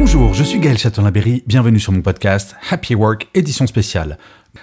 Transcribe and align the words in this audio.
Bonjour, 0.00 0.32
je 0.32 0.44
suis 0.44 0.60
Gaël 0.60 0.78
Châtelain-Berry, 0.78 1.42
bienvenue 1.44 1.80
sur 1.80 1.90
mon 1.90 2.02
podcast 2.02 2.54
Happy 2.70 2.94
Work, 2.94 3.26
édition 3.34 3.66
spéciale. 3.66 4.16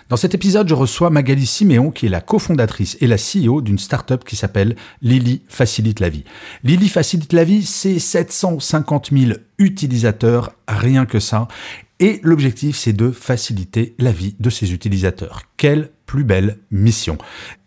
Dans 0.08 0.16
cet 0.16 0.34
épisode, 0.34 0.70
je 0.70 0.74
reçois 0.74 1.10
Magali 1.10 1.46
Siméon, 1.46 1.92
qui 1.92 2.06
est 2.06 2.10
la 2.10 2.22
cofondatrice 2.22 2.98
et 3.02 3.06
la 3.06 3.18
CEO 3.18 3.60
d'une 3.60 3.78
startup 3.78 4.24
qui 4.24 4.38
s'appelle 4.38 4.78
Lily 5.02 5.42
Facilite 5.50 6.00
la 6.00 6.08
Vie. 6.08 6.24
Lily 6.64 6.88
Facilite 6.88 7.34
la 7.34 7.44
Vie, 7.44 7.64
c'est 7.64 8.00
750 8.00 9.10
000 9.12 9.34
utilisateurs, 9.58 10.54
rien 10.70 11.06
que 11.06 11.20
ça. 11.20 11.50
Et 12.00 12.22
l'objectif, 12.24 12.78
c'est 12.78 12.94
de 12.94 13.12
faciliter 13.12 13.94
la 14.00 14.14
vie 14.14 14.38
de 14.40 14.50
ses 14.50 14.72
utilisateurs. 14.72 15.42
Quelle 15.58 15.92
plus 16.06 16.24
belle 16.24 16.60
mission. 16.72 17.18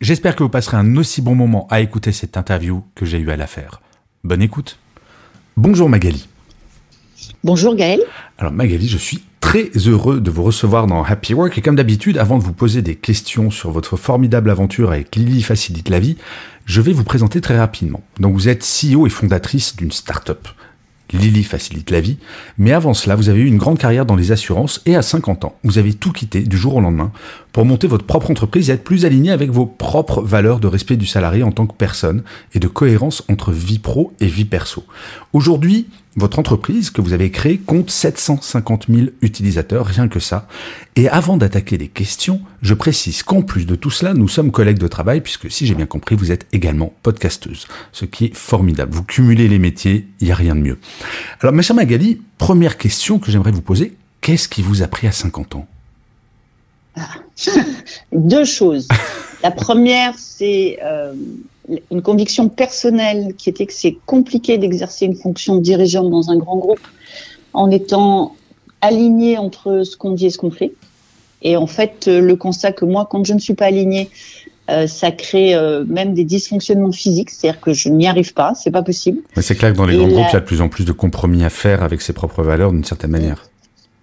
J'espère 0.00 0.36
que 0.36 0.42
vous 0.42 0.48
passerez 0.48 0.78
un 0.78 0.96
aussi 0.96 1.20
bon 1.20 1.34
moment 1.34 1.66
à 1.68 1.82
écouter 1.82 2.12
cette 2.12 2.38
interview 2.38 2.82
que 2.94 3.04
j'ai 3.04 3.18
eu 3.18 3.30
à 3.30 3.36
la 3.36 3.46
faire. 3.46 3.82
Bonne 4.24 4.40
écoute. 4.40 4.78
Bonjour 5.58 5.90
Magali. 5.90 6.26
Bonjour 7.44 7.76
Gaël. 7.76 8.00
Alors 8.36 8.52
Magali, 8.52 8.88
je 8.88 8.98
suis 8.98 9.22
très 9.40 9.70
heureux 9.86 10.20
de 10.20 10.28
vous 10.28 10.42
recevoir 10.42 10.88
dans 10.88 11.04
Happy 11.04 11.34
Work 11.34 11.56
et 11.56 11.62
comme 11.62 11.76
d'habitude, 11.76 12.18
avant 12.18 12.36
de 12.36 12.42
vous 12.42 12.52
poser 12.52 12.82
des 12.82 12.96
questions 12.96 13.52
sur 13.52 13.70
votre 13.70 13.96
formidable 13.96 14.50
aventure 14.50 14.90
avec 14.90 15.14
Lily 15.14 15.42
Facilite 15.42 15.88
la 15.88 16.00
Vie, 16.00 16.16
je 16.66 16.80
vais 16.80 16.92
vous 16.92 17.04
présenter 17.04 17.40
très 17.40 17.56
rapidement. 17.56 18.02
Donc 18.18 18.34
vous 18.34 18.48
êtes 18.48 18.64
CEO 18.64 19.06
et 19.06 19.10
fondatrice 19.10 19.76
d'une 19.76 19.92
start-up. 19.92 20.48
Lily 21.12 21.44
facilite 21.44 21.90
la 21.90 22.00
vie, 22.00 22.18
mais 22.58 22.72
avant 22.72 22.92
cela, 22.92 23.16
vous 23.16 23.28
avez 23.28 23.40
eu 23.40 23.46
une 23.46 23.56
grande 23.56 23.78
carrière 23.78 24.04
dans 24.04 24.16
les 24.16 24.32
assurances 24.32 24.82
et 24.84 24.94
à 24.94 25.02
50 25.02 25.46
ans, 25.46 25.58
vous 25.64 25.78
avez 25.78 25.94
tout 25.94 26.12
quitté 26.12 26.42
du 26.42 26.58
jour 26.58 26.74
au 26.74 26.80
lendemain 26.80 27.12
pour 27.52 27.64
monter 27.64 27.86
votre 27.86 28.04
propre 28.04 28.30
entreprise 28.30 28.70
et 28.70 28.74
être 28.74 28.84
plus 28.84 29.04
aligné 29.04 29.30
avec 29.30 29.50
vos 29.50 29.66
propres 29.66 30.22
valeurs 30.22 30.60
de 30.60 30.66
respect 30.66 30.96
du 30.96 31.06
salarié 31.06 31.42
en 31.42 31.52
tant 31.52 31.66
que 31.66 31.74
personne 31.74 32.22
et 32.54 32.58
de 32.58 32.68
cohérence 32.68 33.22
entre 33.28 33.52
vie 33.52 33.78
pro 33.78 34.12
et 34.20 34.26
vie 34.26 34.44
perso. 34.44 34.84
Aujourd'hui, 35.32 35.86
votre 36.18 36.38
entreprise 36.38 36.90
que 36.90 37.00
vous 37.00 37.12
avez 37.12 37.30
créée 37.30 37.58
compte 37.58 37.90
750 37.90 38.86
000 38.88 39.08
utilisateurs, 39.22 39.86
rien 39.86 40.08
que 40.08 40.18
ça. 40.18 40.48
Et 40.96 41.08
avant 41.08 41.36
d'attaquer 41.36 41.78
les 41.78 41.88
questions, 41.88 42.40
je 42.60 42.74
précise 42.74 43.22
qu'en 43.22 43.42
plus 43.42 43.66
de 43.66 43.76
tout 43.76 43.90
cela, 43.90 44.14
nous 44.14 44.26
sommes 44.26 44.50
collègues 44.50 44.78
de 44.78 44.88
travail, 44.88 45.20
puisque 45.20 45.50
si 45.50 45.66
j'ai 45.66 45.74
bien 45.74 45.86
compris, 45.86 46.16
vous 46.16 46.32
êtes 46.32 46.46
également 46.52 46.92
podcasteuse, 47.02 47.66
ce 47.92 48.04
qui 48.04 48.26
est 48.26 48.36
formidable. 48.36 48.92
Vous 48.92 49.04
cumulez 49.04 49.46
les 49.46 49.60
métiers, 49.60 50.08
il 50.20 50.26
n'y 50.26 50.32
a 50.32 50.36
rien 50.36 50.56
de 50.56 50.60
mieux. 50.60 50.78
Alors, 51.40 51.54
ma 51.54 51.62
chère 51.62 51.76
Magali, 51.76 52.20
première 52.36 52.78
question 52.78 53.20
que 53.20 53.30
j'aimerais 53.30 53.52
vous 53.52 53.62
poser, 53.62 53.94
qu'est-ce 54.20 54.48
qui 54.48 54.62
vous 54.62 54.82
a 54.82 54.88
pris 54.88 55.06
à 55.06 55.12
50 55.12 55.54
ans? 55.54 55.68
Deux 58.12 58.44
choses. 58.44 58.88
La 59.42 59.50
première, 59.50 60.14
c'est 60.16 60.78
euh, 60.82 61.12
une 61.90 62.02
conviction 62.02 62.48
personnelle 62.48 63.34
qui 63.36 63.48
était 63.48 63.66
que 63.66 63.72
c'est 63.72 63.96
compliqué 64.06 64.58
d'exercer 64.58 65.06
une 65.06 65.16
fonction 65.16 65.56
de 65.56 65.60
dirigeant 65.60 66.08
dans 66.08 66.30
un 66.30 66.36
grand 66.36 66.56
groupe 66.56 66.86
en 67.52 67.70
étant 67.70 68.34
aligné 68.80 69.38
entre 69.38 69.82
ce 69.84 69.96
qu'on 69.96 70.12
dit 70.12 70.26
et 70.26 70.30
ce 70.30 70.38
qu'on 70.38 70.50
fait. 70.50 70.72
Et 71.42 71.56
en 71.56 71.66
fait, 71.66 72.06
le 72.08 72.34
constat 72.34 72.72
que 72.72 72.84
moi, 72.84 73.06
quand 73.08 73.24
je 73.24 73.32
ne 73.32 73.38
suis 73.38 73.54
pas 73.54 73.66
aligné, 73.66 74.10
euh, 74.70 74.86
ça 74.86 75.10
crée 75.10 75.54
euh, 75.54 75.84
même 75.86 76.12
des 76.12 76.24
dysfonctionnements 76.24 76.92
physiques, 76.92 77.30
c'est-à-dire 77.30 77.60
que 77.60 77.72
je 77.72 77.88
n'y 77.88 78.06
arrive 78.06 78.34
pas, 78.34 78.54
c'est 78.54 78.70
pas 78.70 78.82
possible. 78.82 79.20
Mais 79.34 79.42
c'est 79.42 79.54
clair 79.54 79.72
que 79.72 79.78
dans 79.78 79.86
les 79.86 79.96
grands 79.96 80.08
groupes, 80.08 80.26
il 80.28 80.34
y 80.34 80.36
a 80.36 80.40
de 80.40 80.44
plus 80.44 80.60
en 80.60 80.68
plus 80.68 80.84
de 80.84 80.92
compromis 80.92 81.42
à 81.42 81.48
faire 81.48 81.82
avec 81.82 82.02
ses 82.02 82.12
propres 82.12 82.42
valeurs 82.42 82.70
d'une 82.70 82.84
certaine 82.84 83.12
manière. 83.12 83.48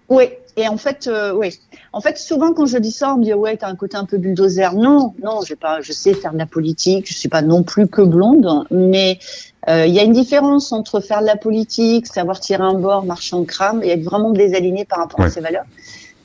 Oui, 0.09 0.25
et 0.57 0.67
en 0.67 0.77
fait, 0.77 1.07
euh, 1.07 1.33
oui. 1.33 1.59
En 1.91 1.99
fait, 1.99 2.17
souvent 2.17 2.53
quand 2.53 2.65
je 2.65 2.77
dis 2.77 2.91
ça, 2.91 3.13
on 3.13 3.17
me 3.17 3.23
dit 3.23 3.33
ouais, 3.33 3.57
t'as 3.57 3.67
un 3.67 3.75
côté 3.75 3.97
un 3.97 4.05
peu 4.05 4.17
bulldozer. 4.17 4.73
Non, 4.73 5.13
non, 5.21 5.41
j'ai 5.45 5.55
pas. 5.55 5.81
Je 5.81 5.91
sais 5.91 6.13
faire 6.13 6.33
de 6.33 6.37
la 6.37 6.45
politique. 6.45 7.07
Je 7.07 7.13
suis 7.13 7.29
pas 7.29 7.41
non 7.41 7.63
plus 7.63 7.87
que 7.87 8.01
blonde, 8.01 8.65
mais 8.71 9.19
euh, 9.67 9.85
il 9.85 9.93
y 9.93 9.99
a 9.99 10.03
une 10.03 10.13
différence 10.13 10.71
entre 10.71 11.01
faire 11.01 11.21
de 11.21 11.25
la 11.25 11.35
politique, 11.35 12.07
savoir 12.07 12.39
tirer 12.39 12.63
un 12.63 12.75
bord, 12.75 13.05
marcher 13.05 13.35
en 13.35 13.43
crame 13.43 13.83
et 13.83 13.89
être 13.89 14.03
vraiment 14.03 14.31
désaligné 14.31 14.85
par 14.85 14.99
rapport 14.99 15.21
à 15.21 15.29
ses 15.29 15.41
valeurs. 15.41 15.65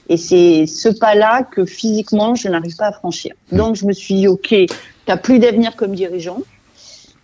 Et 0.09 0.17
c'est 0.17 0.67
ce 0.67 0.89
pas-là 0.89 1.45
que 1.45 1.65
physiquement, 1.65 2.35
je 2.35 2.49
n'arrive 2.49 2.77
pas 2.77 2.87
à 2.87 2.93
franchir. 2.93 3.35
Hmm. 3.51 3.57
Donc, 3.57 3.77
je 3.77 3.87
me 3.87 3.93
suis 3.93 4.15
dit, 4.15 4.29
OK, 4.29 4.55
t'as 5.07 5.17
plus 5.17 5.39
d'avenir 5.39 5.77
comme 5.77 5.95
dirigeant, 5.95 6.43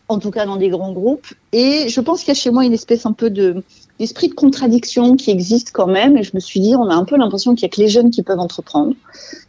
en 0.09 0.19
tout 0.19 0.31
cas 0.31 0.47
dans 0.47 0.56
des 0.56 0.69
grands 0.69 0.93
groupes. 0.93 1.27
Et 1.53 1.89
je 1.89 2.00
pense 2.00 2.21
qu'il 2.21 2.28
y 2.28 2.33
a 2.33 2.34
chez 2.34 2.50
moi 2.50 2.65
une 2.65 2.72
espèce 2.72 3.06
un 3.06 3.12
peu 3.12 3.31
de 3.31 3.62
l'esprit 3.99 4.28
de 4.28 4.34
contradiction 4.34 5.17
qui 5.17 5.31
existe 5.31 5.71
quand 5.72 5.87
même. 5.87 6.17
Et 6.17 6.22
je 6.22 6.33
me 6.34 6.41
suis 6.41 6.61
dit, 6.61 6.75
on 6.77 6.89
a 6.89 6.94
un 6.94 7.05
peu 7.05 7.17
l'impression 7.17 7.55
qu'il 7.55 7.62
y 7.62 7.67
a 7.67 7.69
que 7.69 7.81
les 7.81 7.89
jeunes 7.89 8.11
qui 8.11 8.22
peuvent 8.22 8.39
entreprendre. 8.39 8.95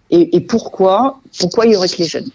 Et, 0.09 0.37
et, 0.37 0.39
pourquoi 0.39 1.19
Pourquoi 1.37 1.65
il 1.65 1.73
y 1.73 1.75
aurait 1.75 1.89
que 1.89 1.97
les 1.97 2.05
jeunes? 2.05 2.29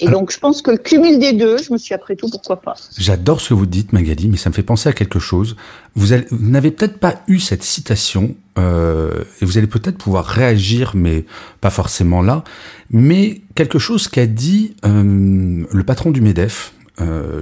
Et 0.00 0.08
donc, 0.08 0.32
je 0.32 0.38
pense 0.38 0.62
que 0.62 0.70
le 0.70 0.78
cumul 0.78 1.18
des 1.18 1.34
deux, 1.34 1.58
je 1.58 1.72
me 1.72 1.78
suis 1.78 1.94
après 1.94 2.16
tout, 2.16 2.30
pourquoi 2.30 2.60
pas 2.60 2.74
J'adore 2.96 3.42
ce 3.42 3.50
que 3.50 3.54
vous 3.54 3.66
dites, 3.66 3.92
Magali, 3.92 4.28
mais 4.28 4.38
ça 4.38 4.48
me 4.48 4.54
fait 4.54 4.62
penser 4.62 4.88
à 4.88 4.92
quelque 4.94 5.18
chose. 5.18 5.54
Vous, 5.94 6.06
vous 6.30 6.50
n'avez 6.50 6.70
peut-être 6.70 6.98
pas 6.98 7.16
eu 7.26 7.38
cette 7.38 7.62
citation, 7.62 8.34
euh, 8.58 9.24
et 9.42 9.44
vous 9.44 9.58
allez 9.58 9.66
peut-être 9.66 9.98
pouvoir 9.98 10.24
réagir, 10.24 10.92
mais 10.94 11.26
pas 11.60 11.70
forcément 11.70 12.22
là. 12.22 12.44
Mais 12.90 13.42
quelque 13.54 13.78
chose 13.78 14.08
qu'a 14.08 14.26
dit 14.26 14.74
euh, 14.86 15.64
le 15.70 15.84
patron 15.84 16.10
du 16.10 16.22
Medef, 16.22 16.72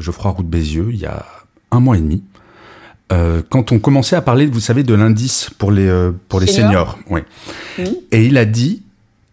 Geoffroy 0.01 0.31
Roux 0.31 0.43
de 0.43 0.49
Bézieux, 0.49 0.89
il 0.91 0.99
y 0.99 1.07
a 1.07 1.25
un 1.71 1.81
mois 1.81 1.97
et 1.97 2.01
demi. 2.01 2.23
Euh, 3.13 3.43
quand 3.49 3.71
on 3.71 3.79
commençait 3.79 4.17
à 4.17 4.23
parler, 4.23 4.47
vous 4.47 4.61
savez, 4.61 4.83
de 4.83 4.95
l'indice 4.95 5.51
pour 5.59 5.71
les 5.71 5.87
euh, 5.87 6.11
pour 6.29 6.41
les 6.41 6.49
seniors, 6.49 6.99
oui. 7.09 7.21
Mmh. 7.79 7.83
Et 8.11 8.27
il 8.27 8.37
a 8.37 8.45
dit, 8.45 8.83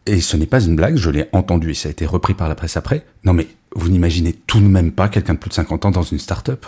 et 0.06 0.22
ce 0.22 0.38
n'est 0.38 0.46
pas 0.46 0.62
une 0.62 0.76
blague, 0.76 0.96
je 0.96 1.10
l'ai 1.10 1.28
entendu 1.32 1.72
et 1.72 1.74
ça 1.74 1.90
a 1.90 1.92
été 1.92 2.06
repris 2.06 2.36
par 2.36 2.48
la 2.48 2.56
presse 2.56 2.78
après. 2.78 3.06
Non 3.24 3.34
mais 3.34 3.48
vous 3.76 3.90
n'imaginez 3.90 4.34
tout 4.34 4.60
de 4.60 4.68
même 4.68 4.92
pas 4.92 5.10
quelqu'un 5.10 5.34
de 5.34 5.40
plus 5.40 5.50
de 5.50 5.56
50 5.56 5.86
ans 5.86 5.92
dans 5.92 6.04
une 6.04 6.20
start-up. 6.20 6.68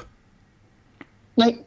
Oui. 1.38 1.58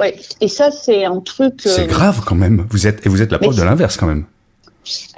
Oui. 0.00 0.06
Et 0.40 0.48
ça 0.48 0.72
c'est 0.72 1.04
un 1.04 1.20
truc. 1.20 1.64
Euh... 1.66 1.70
C'est 1.70 1.86
grave 1.86 2.22
quand 2.26 2.34
même. 2.34 2.66
Vous 2.70 2.88
êtes 2.88 3.06
et 3.06 3.08
vous 3.08 3.22
êtes 3.22 3.30
la 3.30 3.38
preuve 3.38 3.56
de 3.56 3.62
l'inverse 3.62 3.96
quand 3.96 4.08
même. 4.08 4.24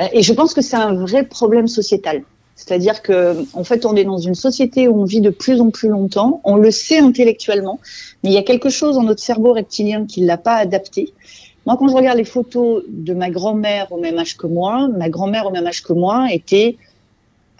Euh, 0.01 0.07
et 0.13 0.23
je 0.23 0.33
pense 0.35 0.53
que 0.53 0.61
c'est 0.61 0.77
un 0.77 0.95
vrai 0.95 1.25
problème 1.25 1.67
sociétal. 1.67 2.25
C'est-à-dire 2.59 3.03
que, 3.03 3.37
en 3.53 3.63
fait, 3.63 3.87
on 3.87 3.95
est 3.95 4.03
dans 4.03 4.19
une 4.19 4.35
société 4.35 4.89
où 4.89 5.01
on 5.01 5.05
vit 5.05 5.21
de 5.21 5.31
plus 5.31 5.61
en 5.61 5.71
plus 5.71 5.89
longtemps. 5.89 6.41
On 6.43 6.57
le 6.57 6.73
sait 6.73 6.99
intellectuellement, 6.99 7.79
mais 8.23 8.31
il 8.31 8.33
y 8.33 8.37
a 8.37 8.43
quelque 8.43 8.69
chose 8.69 8.97
dans 8.97 9.05
notre 9.05 9.23
cerveau 9.23 9.53
reptilien 9.53 10.07
qui 10.07 10.23
l'a 10.23 10.37
pas 10.37 10.57
adapté. 10.57 11.13
Moi, 11.67 11.77
quand 11.79 11.87
je 11.87 11.95
regarde 11.95 12.19
les 12.19 12.25
photos 12.25 12.83
de 12.89 13.15
ma 13.15 13.31
grand-mère 13.31 13.93
au 13.93 14.01
même 14.01 14.19
âge 14.19 14.37
que 14.37 14.49
moi, 14.49 14.89
ma 14.89 15.09
grand-mère 15.09 15.47
au 15.47 15.51
même 15.53 15.69
âge 15.69 15.85
que 15.85 15.93
moi 15.93 16.27
était 16.33 16.77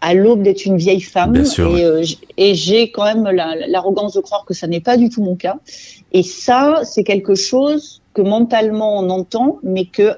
à 0.01 0.15
l'aube 0.15 0.43
d'être 0.43 0.65
une 0.65 0.79
vieille 0.79 1.01
femme. 1.01 1.45
Sûr, 1.45 1.77
et, 1.77 1.85
euh, 1.85 2.05
et 2.37 2.57
j'ai 2.57 2.91
quand 2.91 3.05
même 3.05 3.29
l'arrogance 3.69 4.15
de 4.15 4.21
croire 4.21 4.45
que 4.45 4.55
ça 4.55 4.67
n'est 4.67 4.81
pas 4.81 4.97
du 4.97 5.11
tout 5.11 5.23
mon 5.23 5.37
cas. 5.37 5.59
Et 6.13 6.25
ça, 6.25 6.81
c'est 6.83 7.05
quelque 7.05 7.37
chose 7.37 8.03
que 8.15 8.23
mentalement 8.23 8.99
on 8.99 9.11
entend, 9.11 9.61
mais 9.63 9.85
que 9.85 10.17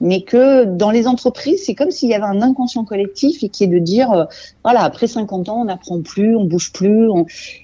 mais 0.00 0.22
que 0.22 0.64
dans 0.64 0.90
les 0.90 1.06
entreprises, 1.06 1.62
c'est 1.64 1.74
comme 1.74 1.90
s'il 1.90 2.08
y 2.08 2.14
avait 2.14 2.24
un 2.24 2.40
inconscient 2.40 2.84
collectif 2.84 3.42
et 3.42 3.48
qui 3.48 3.64
est 3.64 3.68
de 3.68 3.78
dire, 3.78 4.12
euh, 4.12 4.24
voilà, 4.62 4.82
après 4.82 5.06
50 5.06 5.48
ans, 5.48 5.62
on 5.62 5.64
n'apprend 5.64 6.00
plus, 6.02 6.36
on 6.36 6.44
bouge 6.44 6.72
plus. 6.72 7.08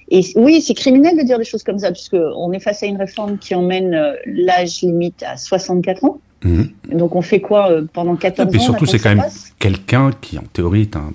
Et 0.09 0.21
oui, 0.35 0.61
c'est 0.61 0.73
criminel 0.73 1.17
de 1.17 1.23
dire 1.23 1.37
des 1.37 1.45
choses 1.45 1.63
comme 1.63 1.79
ça, 1.79 1.91
puisque 1.91 2.17
on 2.35 2.51
est 2.51 2.59
face 2.59 2.83
à 2.83 2.87
une 2.87 2.97
réforme 2.97 3.37
qui 3.37 3.55
emmène 3.55 3.93
euh, 3.93 4.13
l'âge 4.25 4.81
limite 4.81 5.23
à 5.23 5.37
64 5.37 6.03
ans. 6.03 6.19
Mhm. 6.43 6.69
Donc 6.91 7.15
on 7.15 7.21
fait 7.21 7.39
quoi 7.39 7.71
euh, 7.71 7.83
pendant 7.91 8.15
14 8.15 8.49
ans 8.49 8.51
Et 8.53 8.59
surtout, 8.59 8.85
c'est 8.85 8.99
quand 8.99 9.15
même 9.15 9.25
quelqu'un 9.59 10.11
qui, 10.19 10.37
en 10.37 10.43
théorie, 10.51 10.81
est 10.81 10.97
un 10.97 11.11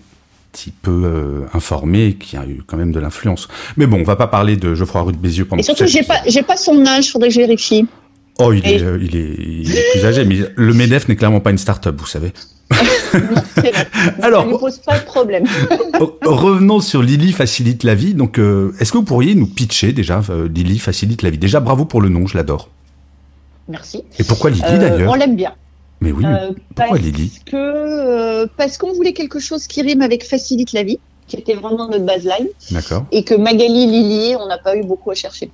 petit 0.52 0.72
peu 0.72 1.44
informé, 1.54 2.14
qui 2.14 2.36
a 2.36 2.44
eu 2.44 2.62
quand 2.66 2.76
même 2.76 2.90
de 2.90 2.98
l'influence. 2.98 3.46
Mais 3.76 3.86
bon, 3.86 4.00
on 4.00 4.04
va 4.04 4.16
pas 4.16 4.26
parler 4.26 4.56
de 4.56 4.74
Geoffroy 4.74 5.02
Roux 5.02 5.12
de 5.12 5.16
Bézieux 5.16 5.44
pendant. 5.44 5.60
Et 5.60 5.62
surtout, 5.62 5.86
j'ai 5.86 6.02
pas, 6.02 6.22
j'ai 6.26 6.42
pas 6.42 6.56
son 6.56 6.84
âge, 6.86 7.12
faudrait 7.12 7.28
que 7.28 7.34
je 7.34 7.40
vérifie. 7.40 7.86
Oh, 8.40 8.52
il 8.52 8.66
est, 8.66 8.76
il, 8.76 9.16
est, 9.16 9.34
il 9.38 9.76
est, 9.76 9.90
plus 9.92 10.04
âgé, 10.06 10.24
mais 10.24 10.38
le 10.54 10.74
MEDEF 10.74 11.08
n'est 11.08 11.16
clairement 11.16 11.40
pas 11.40 11.50
une 11.50 11.58
start-up, 11.58 11.94
vous 11.98 12.06
savez. 12.06 12.32
Alors, 14.22 14.44
ça 14.44 14.50
ne 14.50 14.56
pose 14.56 14.78
pas 14.78 14.98
de 14.98 15.04
problème. 15.04 15.44
revenons 16.22 16.80
sur 16.80 17.02
Lily 17.02 17.32
facilite 17.32 17.84
la 17.84 17.94
vie. 17.94 18.14
Donc, 18.14 18.38
euh, 18.38 18.72
est-ce 18.80 18.92
que 18.92 18.98
vous 18.98 19.04
pourriez 19.04 19.34
nous 19.34 19.46
pitcher 19.46 19.92
déjà 19.92 20.22
euh, 20.30 20.48
Lily 20.48 20.78
facilite 20.78 21.22
la 21.22 21.30
vie? 21.30 21.38
Déjà, 21.38 21.60
bravo 21.60 21.84
pour 21.84 22.00
le 22.00 22.08
nom, 22.08 22.26
je 22.26 22.36
l'adore. 22.36 22.68
Merci. 23.68 24.04
Et 24.18 24.24
pourquoi 24.24 24.50
Lily 24.50 24.62
euh, 24.64 24.78
d'ailleurs? 24.78 25.12
On 25.12 25.14
l'aime 25.14 25.36
bien. 25.36 25.54
Mais 26.00 26.12
oui, 26.12 26.24
pourquoi 26.74 26.96
Lily? 26.96 27.40
que, 27.44 28.46
Parce 28.56 28.78
qu'on 28.78 28.92
voulait 28.94 29.12
quelque 29.12 29.38
chose 29.38 29.66
qui 29.66 29.82
rime 29.82 30.00
avec 30.00 30.24
facilite 30.24 30.72
la 30.72 30.82
vie. 30.82 30.98
qui 31.26 31.36
était 31.36 31.54
vraiment 31.54 31.88
notre 31.88 32.04
baseline. 32.04 32.48
D'accord. 32.70 33.04
Et 33.12 33.22
que 33.22 33.34
Magali, 33.34 33.86
Lily, 33.86 34.36
on 34.36 34.46
n'a 34.46 34.58
pas 34.58 34.76
eu 34.76 34.82
beaucoup 34.82 35.10
à 35.10 35.14
chercher. 35.14 35.50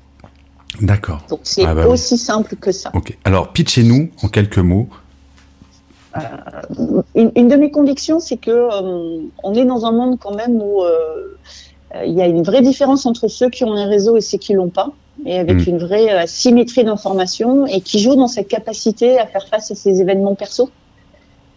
D'accord. 0.81 1.23
Donc 1.29 1.41
c'est 1.43 1.65
Ah 1.65 1.75
bah 1.75 1.83
oui. 1.87 1.93
aussi 1.93 2.19
simple 2.19 2.57
que 2.57 2.73
ça. 2.73 2.91
Ok. 2.95 3.17
Alors, 3.25 3.53
pitchez-nous 3.53 4.11
en 4.23 4.29
quelques 4.29 4.59
mots. 4.59 4.89
Une, 7.15 7.31
une 7.37 7.49
de 7.49 7.57
mes 7.57 7.71
convictions, 7.71 8.21
c'est 8.21 8.39
que 8.39 8.51
euh, 8.51 9.19
on 9.43 9.55
est 9.55 9.65
dans 9.67 9.85
un 9.85 9.93
monde 9.93 10.19
quand 10.19 10.35
même 10.35 10.57
où 10.63 10.83
euh, 10.83 11.37
euh, 11.95 12.05
il 12.07 12.15
y 12.15 12.23
a 12.23 12.27
une 12.27 12.43
vraie 12.43 12.63
différence 12.63 13.05
entre 13.05 13.29
ceux 13.29 13.51
qui 13.51 13.65
ont 13.65 13.75
un 13.75 13.87
réseau 13.87 14.17
et 14.17 14.23
ceux 14.23 14.39
qui 14.39 14.55
l'ont 14.55 14.71
pas, 14.71 14.93
et 15.27 15.39
avec 15.39 15.57
Mm. 15.67 15.71
une 15.71 15.79
vraie 15.79 16.11
euh, 16.13 16.25
symétrie 16.27 16.85
d'information, 16.85 17.67
et 17.67 17.83
qui 17.83 17.99
joue 17.99 18.17
dans 18.17 18.29
cette 18.29 18.49
capacité 18.49 19.19
à 19.19 19.27
faire 19.27 19.47
face 19.47 19.71
à 19.71 19.75
ces 19.75 20.01
événements 20.01 20.35
perso. 20.35 20.71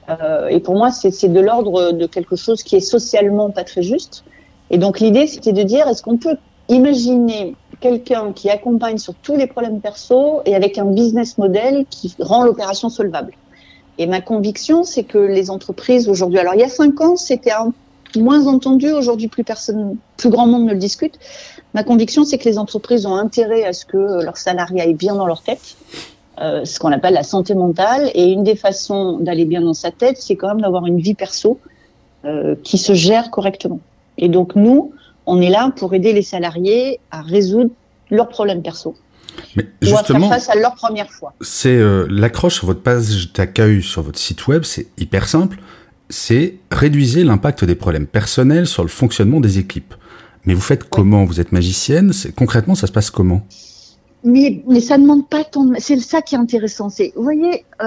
Euh, 0.10 0.48
et 0.48 0.60
pour 0.60 0.76
moi, 0.76 0.92
c'est 0.92 1.32
de 1.32 1.40
l'ordre 1.40 1.92
de 1.94 2.06
quelque 2.06 2.36
chose 2.36 2.62
qui 2.64 2.76
est 2.76 2.80
socialement 2.82 3.52
pas 3.52 3.64
très 3.64 3.82
juste. 3.84 4.26
Et 4.72 4.78
donc 4.78 5.00
l'idée, 5.00 5.26
c'était 5.28 5.54
de 5.54 5.64
dire, 5.64 5.88
est-ce 5.88 6.04
qu'on 6.04 6.18
peut 6.18 6.36
imaginer 6.68 7.56
quelqu'un 7.80 8.34
qui 8.34 8.50
accompagne 8.50 8.98
sur 8.98 9.14
tous 9.16 9.36
les 9.36 9.48
problèmes 9.48 9.82
perso 9.82 10.42
et 10.46 10.56
avec 10.56 10.78
un 10.78 10.86
business 10.86 11.38
model 11.38 11.86
qui 11.90 12.14
rend 12.20 12.44
l'opération 12.44 12.90
solvable 12.90 13.34
et 14.00 14.08
ma 14.08 14.22
conviction, 14.22 14.84
c'est 14.84 15.04
que 15.04 15.18
les 15.18 15.52
entreprises 15.52 16.08
aujourd'hui, 16.08 16.40
alors 16.40 16.56
il 16.56 16.62
y 16.62 16.64
a 16.64 16.70
cinq 16.70 17.02
ans, 17.02 17.18
c'était 17.18 17.52
moins 18.16 18.48
entendu. 18.48 18.90
Aujourd'hui, 18.94 19.28
plus 19.28 19.44
personne, 19.44 19.98
plus 20.16 20.30
grand 20.30 20.48
monde 20.48 20.66
ne 20.66 20.72
le 20.72 20.80
discute. 20.80 21.20
Ma 21.74 21.84
conviction, 21.84 22.24
c'est 22.24 22.38
que 22.38 22.48
les 22.48 22.58
entreprises 22.58 23.06
ont 23.06 23.16
intérêt 23.16 23.66
à 23.66 23.74
ce 23.74 23.86
que 23.86 24.24
leurs 24.24 24.38
salariés 24.38 24.82
aillent 24.82 24.94
bien 24.94 25.16
dans 25.16 25.28
leur 25.28 25.44
tête, 25.44 25.76
euh, 26.40 26.64
ce 26.64 26.80
qu'on 26.80 26.94
appelle 26.94 27.14
la 27.14 27.24
santé 27.24 27.54
mentale. 27.56 28.10
Et 28.14 28.32
une 28.32 28.46
des 28.46 28.56
façons 28.56 29.18
d'aller 29.20 29.44
bien 29.44 29.62
dans 29.62 29.74
sa 29.74 29.92
tête, 29.92 30.16
c'est 30.18 30.38
quand 30.38 30.48
même 30.48 30.62
d'avoir 30.62 30.86
une 30.86 31.00
vie 31.00 31.14
perso 31.14 31.60
euh, 32.24 32.56
qui 32.64 32.78
se 32.78 32.94
gère 32.94 33.30
correctement. 33.30 33.82
Et 34.18 34.30
donc 34.30 34.56
nous, 34.56 34.94
on 35.30 35.42
est 35.42 35.50
là 35.50 35.72
pour 35.76 35.94
aider 35.94 36.12
les 36.14 36.22
salariés 36.22 37.00
à 37.12 37.22
résoudre 37.22 37.72
leurs 38.10 38.30
problèmes 38.30 38.62
perso 38.62 38.96
Mais 39.56 39.64
ou 39.64 39.68
à 39.68 39.90
faire 39.90 39.98
justement, 40.00 40.30
face 40.30 40.50
à 40.50 40.56
leur 40.56 40.76
première 40.76 41.10
fois. 41.10 41.34
c'est 41.42 41.70
euh, 41.78 42.08
l'accroche 42.10 42.56
sur 42.56 42.66
votre 42.66 42.82
page 42.82 43.32
d'accueil 43.34 43.84
sur 43.84 44.02
votre 44.02 44.20
site 44.20 44.48
web, 44.48 44.64
c'est 44.64 44.88
hyper 44.98 45.28
simple. 45.28 45.60
C'est 46.10 46.56
réduisez 46.72 47.24
l'impact 47.24 47.64
des 47.64 47.76
problèmes 47.76 48.08
personnels 48.08 48.66
sur 48.66 48.82
le 48.82 48.90
fonctionnement 48.90 49.40
des 49.40 49.60
équipes. 49.60 49.94
Mais 50.46 50.56
vous 50.56 50.62
faites 50.62 50.90
comment? 50.90 51.24
Vous 51.26 51.40
êtes 51.40 51.52
magicienne? 51.52 52.12
Concrètement, 52.36 52.74
ça 52.74 52.88
se 52.88 52.92
passe 52.92 53.12
comment? 53.12 53.46
Mais, 54.24 54.62
mais 54.68 54.82
ça 54.82 54.98
demande 54.98 55.30
pas 55.30 55.46
tant 55.46 55.64
de... 55.64 55.76
C'est 55.80 55.98
ça 56.00 56.22
qui 56.22 56.36
est 56.36 56.38
intéressant. 56.38 56.90
C'est, 56.90 57.14
vous 57.16 57.24
voyez, 57.24 57.64
euh, 57.82 57.86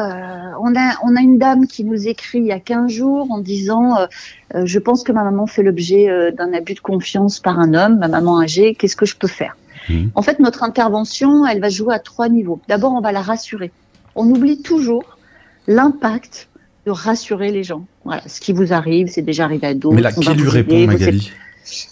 on, 0.61 0.75
a, 0.75 0.94
on 1.05 1.14
a 1.14 1.20
une 1.20 1.38
dame 1.38 1.67
qui 1.67 1.84
nous 1.84 2.08
écrit 2.08 2.38
il 2.38 2.46
y 2.46 2.52
a 2.52 2.61
15 2.61 2.90
jours 2.90 3.26
en 3.31 3.38
disant 3.38 3.99
euh, 3.99 4.06
euh, 4.55 4.62
Je 4.64 4.79
pense 4.79 5.05
que 5.05 5.12
ma 5.12 5.25
maman 5.25 5.46
fait 5.46 5.62
l'objet 5.62 6.08
euh, 6.08 6.31
d'un 6.31 6.55
abus 6.55 6.75
de 6.75 6.81
confiance 6.81 7.38
par 7.38 7.58
un 7.58 7.75
homme, 7.75 7.99
ma 7.99 8.08
maman 8.08 8.40
âgée, 8.40 8.75
qu'est-ce 8.75 8.96
que 8.96 9.05
je 9.05 9.17
peux 9.17 9.29
faire? 9.29 9.56
Mhm. 9.90 10.11
En 10.14 10.23
fait, 10.23 10.38
notre 10.38 10.62
intervention, 10.62 11.46
elle 11.46 11.61
va 11.61 11.69
jouer 11.69 11.94
à 11.94 11.99
trois 11.99 12.31
niveaux. 12.31 12.61
D'abord, 12.67 12.93
on 12.93 13.02
va 13.02 13.12
la 13.12 13.20
rassurer. 13.23 13.70
On 14.14 14.26
oublie 14.31 14.62
toujours 14.62 15.19
l'impact 15.67 16.49
de 16.87 16.93
rassurer 16.93 17.52
les 17.52 17.62
gens. 17.62 17.84
Voilà, 18.05 18.23
ce 18.26 18.40
qui 18.40 18.52
vous 18.52 18.73
arrive, 18.73 19.08
c'est 19.08 19.23
déjà 19.23 19.44
arrivé 19.44 19.67
à 19.67 19.75
d'autres. 19.75 19.94
Mais 19.94 20.02
là, 20.02 20.12
qui 20.12 20.26
lui 20.34 20.49
répond, 20.49 20.87
Magali? 20.87 21.31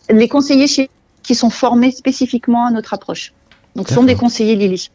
les 0.08 0.28
conseillers 0.28 0.66
chez 0.66 0.90
qui 1.22 1.34
sont 1.34 1.50
formés 1.50 1.90
spécifiquement 1.90 2.66
à 2.66 2.70
notre 2.70 2.94
approche. 2.94 3.32
Donc, 3.76 3.88
ce 3.88 3.94
sont 3.94 4.02
des 4.04 4.14
conseillers 4.16 4.56
Lily. 4.56 4.90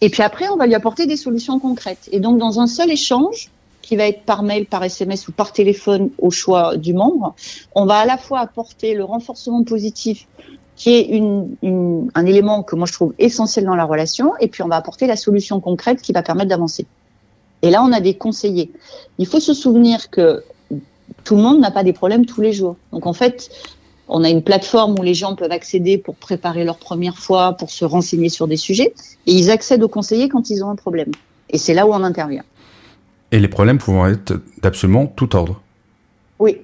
Et 0.00 0.08
puis 0.10 0.22
après, 0.22 0.48
on 0.48 0.56
va 0.56 0.66
lui 0.66 0.74
apporter 0.74 1.06
des 1.06 1.16
solutions 1.16 1.58
concrètes. 1.58 2.08
Et 2.12 2.20
donc, 2.20 2.38
dans 2.38 2.60
un 2.60 2.66
seul 2.66 2.90
échange, 2.90 3.50
qui 3.82 3.96
va 3.96 4.06
être 4.06 4.22
par 4.24 4.42
mail, 4.42 4.66
par 4.66 4.84
SMS 4.84 5.28
ou 5.28 5.32
par 5.32 5.50
téléphone 5.52 6.10
au 6.18 6.30
choix 6.30 6.76
du 6.76 6.92
membre, 6.92 7.34
on 7.74 7.86
va 7.86 8.00
à 8.00 8.04
la 8.04 8.18
fois 8.18 8.40
apporter 8.40 8.94
le 8.94 9.02
renforcement 9.02 9.64
positif, 9.64 10.26
qui 10.76 10.90
est 10.94 11.06
une, 11.08 11.56
une- 11.62 12.10
un 12.14 12.26
élément 12.26 12.62
que 12.62 12.76
moi 12.76 12.86
je 12.86 12.92
trouve 12.92 13.14
essentiel 13.18 13.64
dans 13.64 13.74
la 13.74 13.84
relation, 13.86 14.32
et 14.40 14.48
puis 14.48 14.62
on 14.62 14.68
va 14.68 14.76
apporter 14.76 15.06
la 15.06 15.16
solution 15.16 15.58
concrète 15.60 16.02
qui 16.02 16.12
va 16.12 16.22
permettre 16.22 16.50
d'avancer. 16.50 16.84
Et 17.62 17.70
là, 17.70 17.82
on 17.82 17.90
a 17.92 18.00
des 18.00 18.12
conseillers. 18.14 18.70
Il 19.18 19.26
faut 19.26 19.40
se 19.40 19.54
souvenir 19.54 20.10
que 20.10 20.44
tout 21.24 21.36
le 21.36 21.42
monde 21.42 21.58
n'a 21.58 21.70
pas 21.70 21.82
des 21.82 21.94
problèmes 21.94 22.26
tous 22.26 22.42
les 22.42 22.52
jours. 22.52 22.76
Donc 22.92 23.06
en 23.06 23.14
fait, 23.14 23.48
on 24.08 24.24
a 24.24 24.30
une 24.30 24.42
plateforme 24.42 24.98
où 24.98 25.02
les 25.02 25.14
gens 25.14 25.34
peuvent 25.36 25.52
accéder 25.52 25.98
pour 25.98 26.16
préparer 26.16 26.64
leur 26.64 26.78
première 26.78 27.18
fois, 27.18 27.52
pour 27.52 27.70
se 27.70 27.84
renseigner 27.84 28.28
sur 28.28 28.48
des 28.48 28.56
sujets, 28.56 28.94
et 29.26 29.32
ils 29.32 29.50
accèdent 29.50 29.82
aux 29.82 29.88
conseillers 29.88 30.28
quand 30.28 30.50
ils 30.50 30.64
ont 30.64 30.70
un 30.70 30.76
problème. 30.76 31.10
Et 31.50 31.58
c'est 31.58 31.74
là 31.74 31.86
où 31.86 31.92
on 31.92 32.02
intervient. 32.02 32.44
Et 33.30 33.40
les 33.40 33.48
problèmes 33.48 33.78
pouvant 33.78 34.06
être 34.06 34.40
d'absolument 34.62 35.06
tout 35.06 35.36
ordre. 35.36 35.60
Oui. 36.38 36.58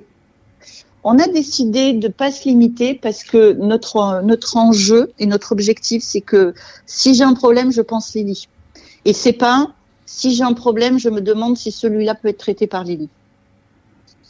On 1.02 1.18
a 1.18 1.28
décidé 1.28 1.92
de 1.92 2.08
pas 2.08 2.32
se 2.32 2.48
limiter 2.48 2.94
parce 2.94 3.24
que 3.24 3.52
notre 3.52 4.22
notre 4.22 4.56
enjeu 4.56 5.12
et 5.18 5.26
notre 5.26 5.52
objectif, 5.52 6.02
c'est 6.02 6.22
que 6.22 6.54
si 6.86 7.14
j'ai 7.14 7.24
un 7.24 7.34
problème, 7.34 7.70
je 7.70 7.82
pense 7.82 8.14
Lily. 8.14 8.48
Et 9.04 9.12
c'est 9.12 9.34
pas 9.34 9.72
si 10.06 10.34
j'ai 10.34 10.44
un 10.44 10.54
problème, 10.54 10.98
je 10.98 11.10
me 11.10 11.20
demande 11.20 11.58
si 11.58 11.70
celui-là 11.70 12.14
peut 12.14 12.28
être 12.28 12.38
traité 12.38 12.66
par 12.66 12.84
Lily. 12.84 13.10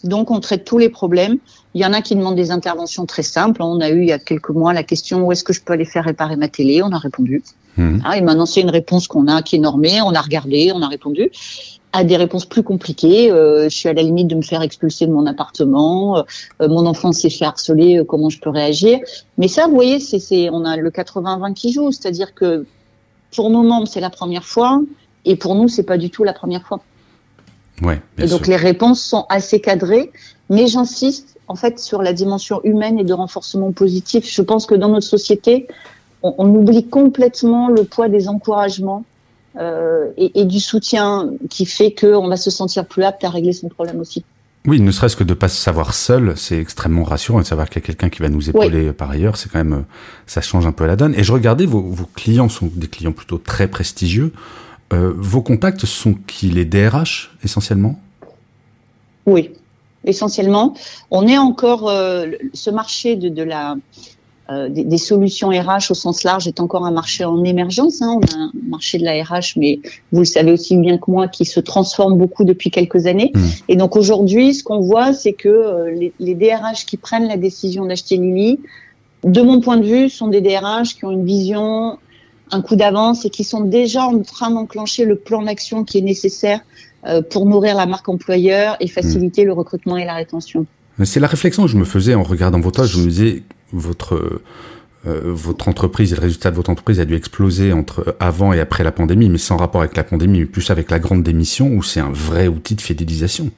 Donc, 0.05 0.31
on 0.31 0.39
traite 0.41 0.65
tous 0.65 0.79
les 0.79 0.89
problèmes. 0.89 1.39
Il 1.75 1.81
y 1.81 1.87
en 1.87 1.93
a 1.93 2.03
qui 2.03 2.15
demandent 2.15 2.37
des 2.37 2.51
interventions 2.51 3.07
très 3.07 3.23
simples. 3.23 3.63
On 3.63 3.81
a 3.81 3.91
eu 3.91 4.03
il 4.03 4.09
y 4.09 4.13
a 4.13 4.19
quelques 4.19 4.51
mois 4.51 4.73
la 4.73 4.85
question 4.85 5.27
où 5.27 5.33
est-ce 5.33 5.43
que 5.43 5.53
je 5.53 5.63
peux 5.63 5.73
aller 5.73 5.85
faire 5.85 6.05
réparer 6.05 6.37
ma 6.37 6.49
télé? 6.49 6.83
On 6.83 6.93
a 6.93 6.99
répondu. 6.99 7.43
Mhm. 7.77 8.03
Ah, 8.05 8.17
et 8.17 8.21
maintenant, 8.21 8.47
c'est 8.47 8.61
une 8.61 8.71
réponse 8.71 9.09
qu'on 9.09 9.27
a 9.27 9.43
qui 9.43 9.57
est 9.57 9.61
normée. 9.61 10.01
On 10.03 10.15
a 10.15 10.21
regardé, 10.21 10.71
on 10.75 10.83
a 10.83 10.89
répondu. 10.89 11.31
À 11.93 12.03
des 12.05 12.17
réponses 12.17 12.45
plus 12.45 12.63
compliquées, 12.65 13.31
euh, 13.31 13.65
je 13.69 13.77
suis 13.77 13.89
à 13.89 13.93
la 13.93 14.03
limite 14.03 14.27
de 14.27 14.35
me 14.35 14.43
faire 14.43 14.63
expulser 14.63 15.07
de 15.07 15.13
mon 15.13 15.27
appartement. 15.27 16.19
euh, 16.19 16.69
mon 16.69 16.87
enfant 16.87 17.13
s'est 17.13 17.31
fait 17.31 17.45
harceler. 17.45 17.99
euh, 17.99 18.05
comment 18.05 18.31
je 18.31 18.41
peux 18.41 18.51
réagir? 18.51 18.99
Mais 19.39 19.49
ça, 19.49 19.67
vous 19.67 19.75
voyez, 19.75 20.01
c'est, 20.01 20.19
c'est, 20.19 20.51
on 20.51 20.65
a 20.65 20.77
le 20.77 20.91
80-20 20.91 21.55
qui 21.55 21.73
joue, 21.73 21.93
c'est-à-dire 21.93 22.35
que 22.35 22.67
pour 23.35 23.49
nos 23.51 23.63
membres, 23.63 23.87
c'est 23.87 24.01
la 24.01 24.11
première 24.11 24.45
fois, 24.45 24.81
et 25.25 25.37
pour 25.37 25.55
nous, 25.55 25.69
c'est 25.69 25.83
pas 25.85 25.97
du 25.97 26.11
tout 26.11 26.25
la 26.25 26.33
première 26.33 26.67
fois. 26.67 26.81
Ouais, 27.83 28.01
Et 28.19 28.27
donc 28.27 28.45
sûr. 28.45 28.51
les 28.51 28.57
réponses 28.57 29.03
sont 29.03 29.27
assez 29.29 29.61
cadrées, 29.61 30.13
mais 30.49 30.67
j'insiste 30.67 31.37
en 31.49 31.57
fait 31.57 31.79
sur 31.79 32.03
la 32.03 32.13
dimension 32.13 32.61
humaine 32.65 32.99
et 32.99 33.05
de 33.05 33.13
renforcement 33.13 33.73
positif. 33.73 34.31
Je 34.31 34.43
pense 34.43 34.67
que 34.67 34.75
dans 34.75 34.89
notre 34.89 35.07
société, 35.07 35.67
on, 36.23 36.35
on 36.39 36.55
oublie 36.55 36.87
complètement 36.87 37.69
le 37.69 37.85
poids 37.85 38.09
des 38.09 38.29
encouragements 38.29 39.05
euh, 39.57 40.11
et, 40.17 40.41
et 40.41 40.45
du 40.45 40.61
soutien 40.61 41.31
qui 41.51 41.67
fait 41.67 41.95
qu'on 41.95 42.29
va 42.29 42.37
se 42.37 42.51
sentir 42.51 42.87
plus 42.87 43.05
apte 43.05 43.25
à 43.25 43.31
régler 43.31 43.53
son 43.53 43.69
problème 43.69 44.01
aussi. 44.01 44.25
Oui, 44.67 44.81
ne 44.81 44.91
serait-ce 44.91 45.15
que 45.15 45.25
de 45.25 45.35
pas 45.35 45.49
se 45.49 45.61
savoir 45.61 45.93
seul, 45.93 46.35
c'est 46.37 46.59
extrêmement 46.59 47.05
rassurant 47.05 47.39
et 47.39 47.43
de 47.43 47.47
savoir 47.47 47.69
qu'il 47.69 47.83
y 47.83 47.85
a 47.85 47.87
quelqu'un 47.87 48.09
qui 48.09 48.23
va 48.23 48.31
nous 48.31 48.49
épauler 48.49 48.93
par 48.93 49.11
ailleurs, 49.11 49.37
c'est 49.37 49.51
quand 49.51 49.59
même, 49.59 49.75
euh, 49.75 49.83
ça 50.27 50.41
change 50.41 50.65
un 50.67 50.73
peu 50.73 50.87
la 50.87 50.97
donne. 50.97 51.15
Et 51.17 51.23
je 51.23 51.33
regardais, 51.33 51.67
vos, 51.67 51.83
vos 51.83 52.07
clients 52.17 52.49
sont 52.49 52.71
des 52.75 52.87
clients 52.87 53.13
plutôt 53.13 53.37
très 53.37 53.69
prestigieux. 53.69 54.33
Euh, 54.95 55.13
vos 55.17 55.43
contacts 55.43 55.87
sont 55.87 56.15
qui 56.27 56.49
les 56.51 56.65
DRH 56.65 57.33
essentiellement? 57.43 57.99
Oui, 59.27 59.51
essentiellement. 60.05 60.75
On 61.11 61.27
est 61.27 61.39
encore 61.39 61.89
euh, 61.89 62.27
ce 62.53 62.71
marché 62.71 63.17
de, 63.17 63.29
de 63.29 63.43
la 63.43 63.77
euh, 64.51 64.69
des, 64.69 64.85
des 64.85 64.99
solutions 64.99 65.49
RH 65.49 65.91
au 65.91 65.95
sens 65.95 66.23
large 66.23 66.47
est 66.47 66.61
encore 66.61 66.85
un 66.85 66.91
marché 66.91 67.25
en 67.25 67.43
émergence. 67.45 68.03
Hein. 68.03 68.19
On 68.19 68.37
a 68.37 68.39
un 68.39 68.53
marché 68.69 68.99
de 68.99 69.05
la 69.05 69.23
RH, 69.25 69.57
mais 69.57 69.81
vous 70.13 70.21
le 70.21 70.27
savez 70.27 70.53
aussi 70.53 70.77
bien 70.77 70.99
que 70.99 71.11
moi, 71.11 71.29
qui 71.29 71.47
se 71.47 71.61
transforme 71.61 72.19
beaucoup 72.19 72.45
depuis 72.45 72.71
quelques 72.71 73.07
années. 73.07 73.33
Mm. 73.35 73.41
Et 73.69 73.77
donc 73.77 73.97
aujourd'hui, 73.97 74.55
ce 74.55 74.63
qu'on 74.63 74.81
voit, 74.81 75.15
c'est 75.15 75.33
que 75.33 75.89
les, 75.95 76.13
les 76.21 76.35
DRH 76.35 76.85
qui 76.85 76.99
prennent 76.99 77.27
la 77.27 77.39
décision 77.39 77.87
d'acheter 77.87 78.19
Lily, 78.19 78.61
de 79.25 79.41
mon 79.41 79.61
point 79.61 79.79
de 79.79 79.87
vue, 79.87 80.11
sont 80.11 80.29
des 80.29 80.43
DRH 80.43 80.97
qui 80.97 81.07
ont 81.07 81.11
une 81.11 81.25
vision, 81.25 81.99
un 82.51 82.63
coup 82.63 82.77
d'avance 82.77 83.25
et 83.25 83.31
qui 83.31 83.45
sont 83.45 83.63
déjà 83.63 84.05
en 84.05 84.21
train 84.21 84.51
d'enclencher 84.51 85.05
le 85.05 85.17
plan 85.17 85.43
d'action 85.43 85.85
qui 85.85 85.99
est 85.99 86.03
nécessaire 86.03 86.61
euh, 87.07 87.23
pour 87.23 87.47
nourrir 87.47 87.75
la 87.75 87.87
marque 87.87 88.09
employeur 88.09 88.77
et 88.81 88.89
faciliter 88.89 89.45
le 89.45 89.53
recrutement 89.53 89.97
et 89.97 90.05
la 90.05 90.15
rétention. 90.15 90.67
C'est 91.03 91.21
la 91.21 91.27
réflexion 91.27 91.65
que 91.65 91.71
je 91.71 91.77
me 91.77 91.85
faisais 91.85 92.15
en 92.15 92.23
regardant 92.23 92.61
vos 92.61 92.71
tâches. 92.71 92.93
Je 92.93 93.01
me 93.01 93.09
disais, 93.09 93.43
votre, 93.73 94.15
euh, 95.07 95.21
votre 95.25 95.69
entreprise 95.69 96.13
et 96.13 96.17
le 96.17 96.23
résultat 96.23 96.51
de 96.51 96.57
votre 96.57 96.71
entreprise 96.71 97.01
a 97.01 97.05
dû 97.05 97.15
exploser 97.15 97.73
entre 97.73 98.17
avant 98.21 98.53
et 98.53 98.61
après 98.61 98.85
la 98.85 98.93
pandémie, 98.93 99.29
mais 99.29 99.39
sans 99.39 99.57
rapport 99.57 99.81
avec 99.81 99.97
la 99.97 100.05
pandémie, 100.05 100.41
mais 100.41 100.47
plus 100.47 100.71
avec 100.71 100.91
la 100.91 100.99
grande 100.99 101.23
démission 101.23 101.69
où 101.69 101.83
c'est 101.83 102.01
un 102.01 102.13
vrai 102.13 102.47
outil 102.47 102.75
de 102.75 102.81
fidélisation. 102.81 103.51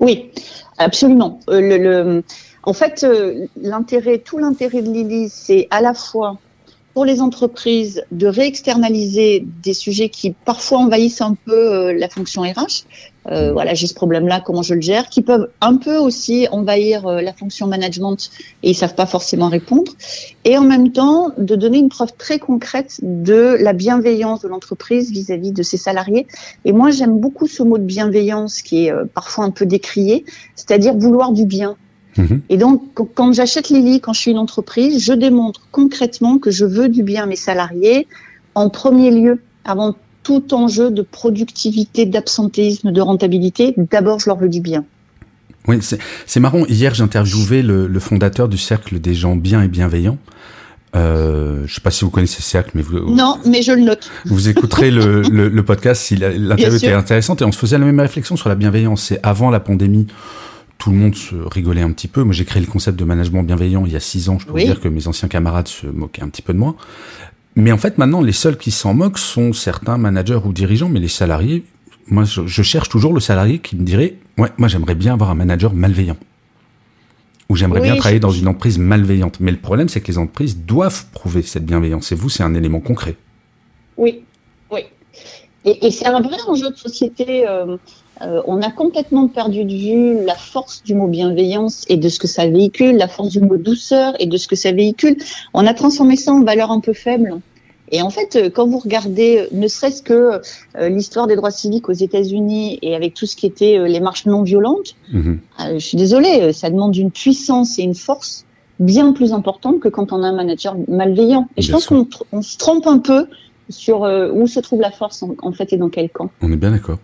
Oui, 0.00 0.30
absolument. 0.78 1.40
Euh, 1.48 1.60
le, 1.60 1.78
le, 1.78 2.22
en 2.64 2.72
fait, 2.72 3.04
euh, 3.04 3.46
l'intérêt, 3.62 4.18
tout 4.18 4.38
l'intérêt 4.38 4.82
de 4.82 4.90
Lily, 4.90 5.28
c'est 5.30 5.68
à 5.70 5.80
la 5.80 5.94
fois 5.94 6.38
pour 6.96 7.04
les 7.04 7.20
entreprises 7.20 8.02
de 8.10 8.26
réexternaliser 8.26 9.44
des 9.62 9.74
sujets 9.74 10.08
qui 10.08 10.30
parfois 10.30 10.78
envahissent 10.78 11.20
un 11.20 11.34
peu 11.34 11.52
euh, 11.52 11.92
la 11.92 12.08
fonction 12.08 12.40
RH. 12.40 12.86
Euh, 13.30 13.52
voilà, 13.52 13.74
j'ai 13.74 13.86
ce 13.86 13.92
problème-là, 13.92 14.40
comment 14.40 14.62
je 14.62 14.72
le 14.72 14.80
gère, 14.80 15.10
qui 15.10 15.20
peuvent 15.20 15.50
un 15.60 15.76
peu 15.76 15.98
aussi 15.98 16.48
envahir 16.50 17.06
euh, 17.06 17.20
la 17.20 17.34
fonction 17.34 17.66
management 17.66 18.30
et 18.62 18.70
ils 18.70 18.74
savent 18.74 18.94
pas 18.94 19.04
forcément 19.04 19.50
répondre. 19.50 19.92
Et 20.46 20.56
en 20.56 20.62
même 20.62 20.90
temps, 20.90 21.32
de 21.36 21.54
donner 21.54 21.76
une 21.76 21.90
preuve 21.90 22.14
très 22.16 22.38
concrète 22.38 22.98
de 23.02 23.58
la 23.60 23.74
bienveillance 23.74 24.40
de 24.40 24.48
l'entreprise 24.48 25.10
vis-à-vis 25.10 25.52
de 25.52 25.62
ses 25.62 25.76
salariés. 25.76 26.26
Et 26.64 26.72
moi, 26.72 26.92
j'aime 26.92 27.18
beaucoup 27.18 27.46
ce 27.46 27.62
mot 27.62 27.76
de 27.76 27.84
bienveillance 27.84 28.62
qui 28.62 28.86
est 28.86 28.90
euh, 28.90 29.04
parfois 29.04 29.44
un 29.44 29.50
peu 29.50 29.66
décrié, 29.66 30.24
c'est-à-dire 30.54 30.96
vouloir 30.96 31.32
du 31.32 31.44
bien. 31.44 31.76
Mhm. 32.18 32.40
Et 32.48 32.56
donc, 32.56 32.82
quand 33.14 33.32
j'achète 33.32 33.68
Lily, 33.68 34.00
quand 34.00 34.12
je 34.12 34.20
suis 34.20 34.30
une 34.30 34.38
entreprise, 34.38 35.02
je 35.02 35.12
démontre 35.12 35.62
concrètement 35.70 36.38
que 36.38 36.50
je 36.50 36.64
veux 36.64 36.88
du 36.88 37.02
bien 37.02 37.24
à 37.24 37.26
mes 37.26 37.36
salariés 37.36 38.06
en 38.54 38.70
premier 38.70 39.10
lieu, 39.10 39.40
avant 39.64 39.94
tout 40.22 40.54
enjeu 40.54 40.90
de 40.90 41.02
productivité, 41.02 42.06
d'absentéisme, 42.06 42.90
de 42.90 43.00
rentabilité. 43.00 43.74
D'abord, 43.76 44.18
je 44.18 44.26
leur 44.26 44.38
veux 44.38 44.48
du 44.48 44.60
bien. 44.60 44.84
Oui, 45.68 45.78
c'est 46.26 46.40
marrant. 46.40 46.64
Hier, 46.66 46.94
j'ai 46.94 47.02
interviewé 47.02 47.62
le, 47.62 48.00
fondateur 48.00 48.48
du 48.48 48.58
cercle 48.58 48.98
des 48.98 49.14
gens 49.14 49.36
bien 49.36 49.62
et 49.62 49.68
bienveillants. 49.68 50.18
Euh, 50.94 51.64
je 51.66 51.74
sais 51.74 51.80
pas 51.80 51.90
si 51.90 52.04
vous 52.04 52.10
connaissez 52.10 52.40
ce 52.40 52.48
cercle, 52.48 52.70
mais 52.74 52.82
vous 52.82 53.14
non, 53.14 53.38
mais 53.44 53.60
je 53.60 53.72
le 53.72 53.82
note. 53.82 54.08
Vous 54.24 54.48
écouterez 54.48 54.90
le, 54.90 55.20
le, 55.30 55.62
podcast 55.62 56.02
si 56.02 56.16
l'interview 56.16 56.76
était 56.76 56.92
intéressante 56.92 57.42
et 57.42 57.44
on 57.44 57.52
se 57.52 57.58
faisait 57.58 57.76
la 57.76 57.84
même 57.84 58.00
réflexion 58.00 58.36
sur 58.36 58.48
la 58.48 58.54
bienveillance. 58.54 59.02
C'est 59.02 59.20
avant 59.22 59.50
la 59.50 59.60
pandémie, 59.60 60.06
tout 60.86 60.92
le 60.92 60.98
monde 60.98 61.16
se 61.16 61.34
rigolait 61.34 61.82
un 61.82 61.90
petit 61.90 62.06
peu. 62.06 62.22
Moi, 62.22 62.32
j'ai 62.32 62.44
créé 62.44 62.62
le 62.62 62.68
concept 62.68 62.96
de 62.96 63.04
management 63.04 63.42
bienveillant 63.42 63.84
il 63.86 63.92
y 63.92 63.96
a 63.96 64.00
six 64.00 64.28
ans. 64.28 64.38
Je 64.38 64.46
peux 64.46 64.52
vous 64.52 64.58
dire 64.58 64.78
que 64.78 64.86
mes 64.86 65.08
anciens 65.08 65.26
camarades 65.26 65.66
se 65.66 65.88
moquaient 65.88 66.22
un 66.22 66.28
petit 66.28 66.42
peu 66.42 66.52
de 66.52 66.60
moi. 66.60 66.76
Mais 67.56 67.72
en 67.72 67.76
fait, 67.76 67.98
maintenant, 67.98 68.20
les 68.20 68.30
seuls 68.30 68.56
qui 68.56 68.70
s'en 68.70 68.94
moquent 68.94 69.18
sont 69.18 69.52
certains 69.52 69.98
managers 69.98 70.38
ou 70.44 70.52
dirigeants, 70.52 70.88
mais 70.88 71.00
les 71.00 71.08
salariés, 71.08 71.64
moi, 72.06 72.22
je, 72.22 72.46
je 72.46 72.62
cherche 72.62 72.88
toujours 72.88 73.12
le 73.12 73.18
salarié 73.18 73.58
qui 73.58 73.74
me 73.74 73.82
dirait, 73.82 74.14
ouais, 74.38 74.50
moi, 74.58 74.68
j'aimerais 74.68 74.94
bien 74.94 75.14
avoir 75.14 75.30
un 75.30 75.34
manager 75.34 75.74
malveillant. 75.74 76.18
Ou 77.48 77.56
j'aimerais 77.56 77.80
bien 77.80 77.96
travailler 77.96 78.20
dans 78.20 78.30
une 78.30 78.46
entreprise 78.46 78.78
malveillante. 78.78 79.40
Mais 79.40 79.50
le 79.50 79.58
problème, 79.58 79.88
c'est 79.88 80.00
que 80.00 80.06
les 80.06 80.18
entreprises 80.18 80.56
doivent 80.56 81.06
prouver 81.10 81.42
cette 81.42 81.66
bienveillance. 81.66 82.12
Et 82.12 82.14
vous, 82.14 82.28
c'est 82.28 82.44
un 82.44 82.54
élément 82.54 82.78
concret. 82.78 83.16
Oui, 83.96 84.22
oui. 84.70 84.82
Et, 85.64 85.88
et 85.88 85.90
c'est 85.90 86.06
un 86.06 86.20
vrai 86.20 86.36
enjeu 86.46 86.70
de 86.70 86.76
société. 86.76 87.48
Euh, 87.48 87.76
euh, 88.22 88.42
on 88.46 88.62
a 88.62 88.70
complètement 88.70 89.28
perdu 89.28 89.64
de 89.64 89.74
vue 89.74 90.24
la 90.24 90.34
force 90.34 90.82
du 90.82 90.94
mot 90.94 91.06
bienveillance 91.06 91.84
et 91.88 91.96
de 91.96 92.08
ce 92.08 92.18
que 92.18 92.26
ça 92.26 92.46
véhicule, 92.46 92.96
la 92.96 93.08
force 93.08 93.30
du 93.30 93.40
mot 93.40 93.56
douceur 93.56 94.14
et 94.18 94.26
de 94.26 94.36
ce 94.36 94.48
que 94.48 94.56
ça 94.56 94.72
véhicule. 94.72 95.16
On 95.52 95.66
a 95.66 95.74
transformé 95.74 96.16
ça 96.16 96.32
en 96.32 96.42
valeur 96.42 96.70
un 96.70 96.80
peu 96.80 96.94
faible. 96.94 97.40
Et 97.92 98.02
en 98.02 98.10
fait, 98.10 98.36
euh, 98.36 98.50
quand 98.50 98.66
vous 98.66 98.78
regardez, 98.78 99.38
euh, 99.38 99.46
ne 99.52 99.68
serait-ce 99.68 100.02
que 100.02 100.40
l'histoire 100.88 101.26
des 101.26 101.36
droits 101.36 101.50
civiques 101.50 101.88
aux 101.88 101.92
États-Unis 101.92 102.78
et 102.82 102.96
avec 102.96 103.14
tout 103.14 103.26
ce 103.26 103.36
qui 103.36 103.46
était 103.46 103.78
les 103.86 104.00
marches 104.00 104.26
non 104.26 104.42
violentes, 104.42 104.96
mhm. 105.12 105.40
je 105.74 105.78
suis 105.78 105.98
désolée, 105.98 106.52
ça 106.52 106.70
demande 106.70 106.96
une 106.96 107.10
puissance 107.10 107.78
et 107.78 107.82
une 107.82 107.94
force 107.94 108.44
bien 108.78 109.12
plus 109.12 109.32
importante 109.32 109.80
que 109.80 109.88
quand 109.88 110.12
on 110.12 110.22
a 110.22 110.28
un 110.28 110.34
manager 110.34 110.76
malveillant. 110.88 111.48
Et 111.56 111.62
je 111.62 111.72
pense 111.72 111.86
qu'on 111.86 112.42
se 112.42 112.56
trompe 112.58 112.86
un 112.86 112.98
peu 112.98 113.26
sur 113.68 114.02
où 114.02 114.46
se 114.46 114.60
trouve 114.60 114.80
la 114.80 114.90
force 114.90 115.22
en, 115.22 115.52
fait 115.52 115.72
et 115.72 115.76
dans 115.76 115.88
quel 115.88 116.10
camp. 116.10 116.30
On 116.42 116.52
est 116.52 116.56
bien 116.56 116.72
d'accord. 116.72 116.98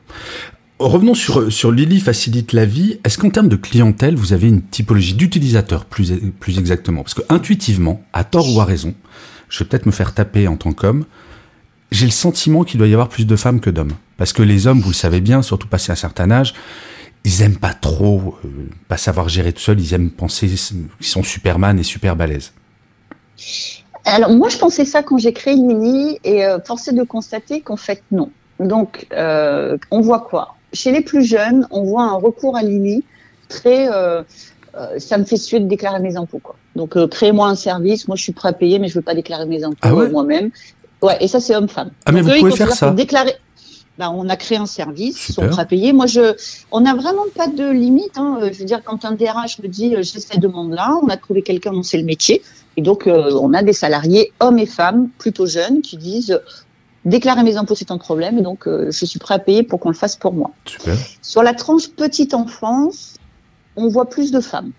Revenons 0.79 1.15
sur, 1.15 1.53
sur 1.53 1.71
Lily 1.71 2.01
facilite 2.01 2.53
la 2.53 2.65
vie. 2.65 2.99
Est-ce 3.05 3.19
qu'en 3.19 3.31
termes 3.31 3.49
de 3.49 3.57
clientèle, 3.57 4.17
vous 4.17 4.33
avez 4.33 4.49
une 4.49 4.63
typologie 4.63 5.15
d'utilisateur 5.15 5.85
plus, 5.85 6.13
plus 6.41 6.59
exactement? 6.59 7.03
Parce 7.03 7.15
que 7.15 7.23
intuitivement, 7.29 8.03
à 8.13 8.25
tort 8.25 8.53
ou 8.53 8.61
à 8.61 8.65
raison, 8.65 8.95
je 9.49 9.59
vais 9.59 9.69
peut-être 9.69 9.87
me 9.87 9.93
faire 9.93 10.13
taper 10.13 10.49
en 10.49 10.57
tant 10.57 10.73
qu'homme, 10.73 11.05
j'ai 11.93 12.07
le 12.07 12.13
sentiment 12.13 12.65
qu'il 12.65 12.79
doit 12.79 12.89
y 12.89 12.95
avoir 12.95 13.09
plus 13.09 13.27
de 13.27 13.37
femmes 13.37 13.61
que 13.61 13.71
d'hommes. 13.71 13.93
Parce 14.17 14.33
que 14.33 14.43
les 14.43 14.67
hommes, 14.67 14.81
vous 14.81 14.91
le 14.91 14.95
savez 14.95 15.21
bien, 15.21 15.43
surtout 15.43 15.69
passé 15.69 15.93
un 15.93 15.97
certain 15.97 16.31
âge, 16.31 16.55
ils 17.25 17.43
aiment 17.43 17.59
pas 17.59 17.75
trop 17.75 18.37
euh, 18.45 18.49
pas 18.89 18.97
savoir 18.97 19.29
gérer 19.29 19.53
tout 19.53 19.61
seul, 19.61 19.81
ils 19.81 19.95
aiment 19.95 20.11
penser 20.11 20.49
qu'ils 20.49 21.07
sont 21.07 21.23
Superman 21.23 21.79
et 21.79 21.83
super 21.83 22.17
balèzes. 22.17 22.53
Alors 24.05 24.31
moi 24.31 24.49
je 24.49 24.59
pensais 24.59 24.85
ça 24.85 25.03
quand 25.03 25.19
j'ai 25.19 25.33
créé 25.33 25.55
Lily 25.55 26.19
et 26.25 26.45
euh, 26.45 26.59
forcé 26.65 26.93
de 26.93 27.03
constater 27.05 27.61
qu'en 27.61 27.77
fait 27.77 28.03
non. 28.11 28.31
Donc 28.59 29.07
euh, 29.13 29.79
on 29.91 30.01
voit 30.01 30.21
quoi? 30.21 30.57
Chez 30.73 30.93
les 30.93 31.01
plus 31.01 31.25
jeunes, 31.25 31.67
on 31.71 31.85
voit 31.85 32.05
un 32.05 32.15
recours 32.15 32.57
à 32.57 32.63
Lily 32.63 33.05
très. 33.49 33.89
Euh, 33.93 34.23
euh, 34.75 34.99
ça 34.99 35.19
me 35.19 35.25
fait 35.25 35.37
suer 35.37 35.61
de 35.61 35.67
déclarer 35.67 36.01
mes 36.01 36.17
impôts. 36.17 36.41
Quoi. 36.43 36.57
Donc, 36.77 36.97
euh, 36.97 37.07
créez-moi 37.07 37.47
un 37.47 37.55
service. 37.55 38.09
Moi, 38.09 38.17
je 38.17 38.23
suis 38.23 38.33
prêt 38.33 38.49
à 38.49 38.53
payer, 38.55 38.79
mais 38.79 38.89
je 38.89 38.95
veux 38.95 39.03
pas 39.03 39.15
déclarer 39.15 39.45
mes 39.45 39.63
impôts 39.65 39.77
ah 39.83 39.91
moi-même. 39.91 40.51
Ouais, 41.03 41.19
et 41.21 41.29
ça, 41.29 41.41
c'est 41.41 41.55
homme-femme. 41.55 41.91
Ah, 42.07 42.13
mais 42.13 42.23
vous 42.23 42.31
pouvez 42.31 42.53
faire 42.53 42.73
ça. 42.73 42.91
Déclarer... 42.91 43.35
Ben, 43.99 44.09
on 44.09 44.31
a 44.31 44.37
créé 44.37 44.57
un 44.57 44.65
service, 44.65 45.29
ils 45.29 45.35
sont 45.35 45.47
prêts 45.47 45.61
à 45.61 45.67
payer. 45.67 45.93
Moi, 45.93 46.07
je, 46.07 46.35
on 46.71 46.81
n'a 46.81 46.95
vraiment 46.95 47.27
pas 47.37 47.47
de 47.49 47.71
limite. 47.71 48.17
Hein. 48.17 48.39
Je 48.51 48.59
veux 48.59 48.65
dire, 48.65 48.83
quand 48.83 49.05
un 49.05 49.13
DRH 49.13 49.59
me 49.63 49.69
dit 49.69 49.95
j'ai 49.99 50.19
cette 50.19 50.41
demande-là, 50.41 50.99
on 51.03 51.09
a 51.09 51.19
trouvé 51.19 51.43
quelqu'un 51.43 51.73
dont 51.73 51.83
c'est 51.83 51.99
le 51.99 52.05
métier, 52.05 52.41
et 52.79 52.81
donc 52.81 53.07
on 53.07 53.53
a 53.53 53.63
des 53.63 53.75
salariés, 53.75 54.33
hommes 54.41 54.59
et 54.59 54.65
femmes, 54.65 55.11
plutôt 55.19 55.45
jeunes, 55.45 55.83
qui 55.83 55.99
disent 55.99 56.41
déclarer 57.05 57.43
mes 57.43 57.57
impôts, 57.57 57.75
c'est 57.75 57.91
un 57.91 57.99
problème, 57.99 58.41
donc 58.43 58.67
euh, 58.67 58.91
je 58.91 59.05
suis 59.05 59.19
prêt 59.19 59.35
à 59.35 59.39
payer 59.39 59.63
pour 59.63 59.81
qu'on 59.81 59.91
le 59.91 59.95
fasse 59.95 60.17
pour 60.17 60.33
moi. 60.33 60.51
Sur 61.21 61.43
la 61.43 61.55
tranche 61.55 61.89
petite 61.89 62.35
enfance, 62.35 63.17
on 63.77 63.89
voit 63.89 64.09
plus 64.09 64.31
de 64.31 64.41
femmes. 64.41 64.73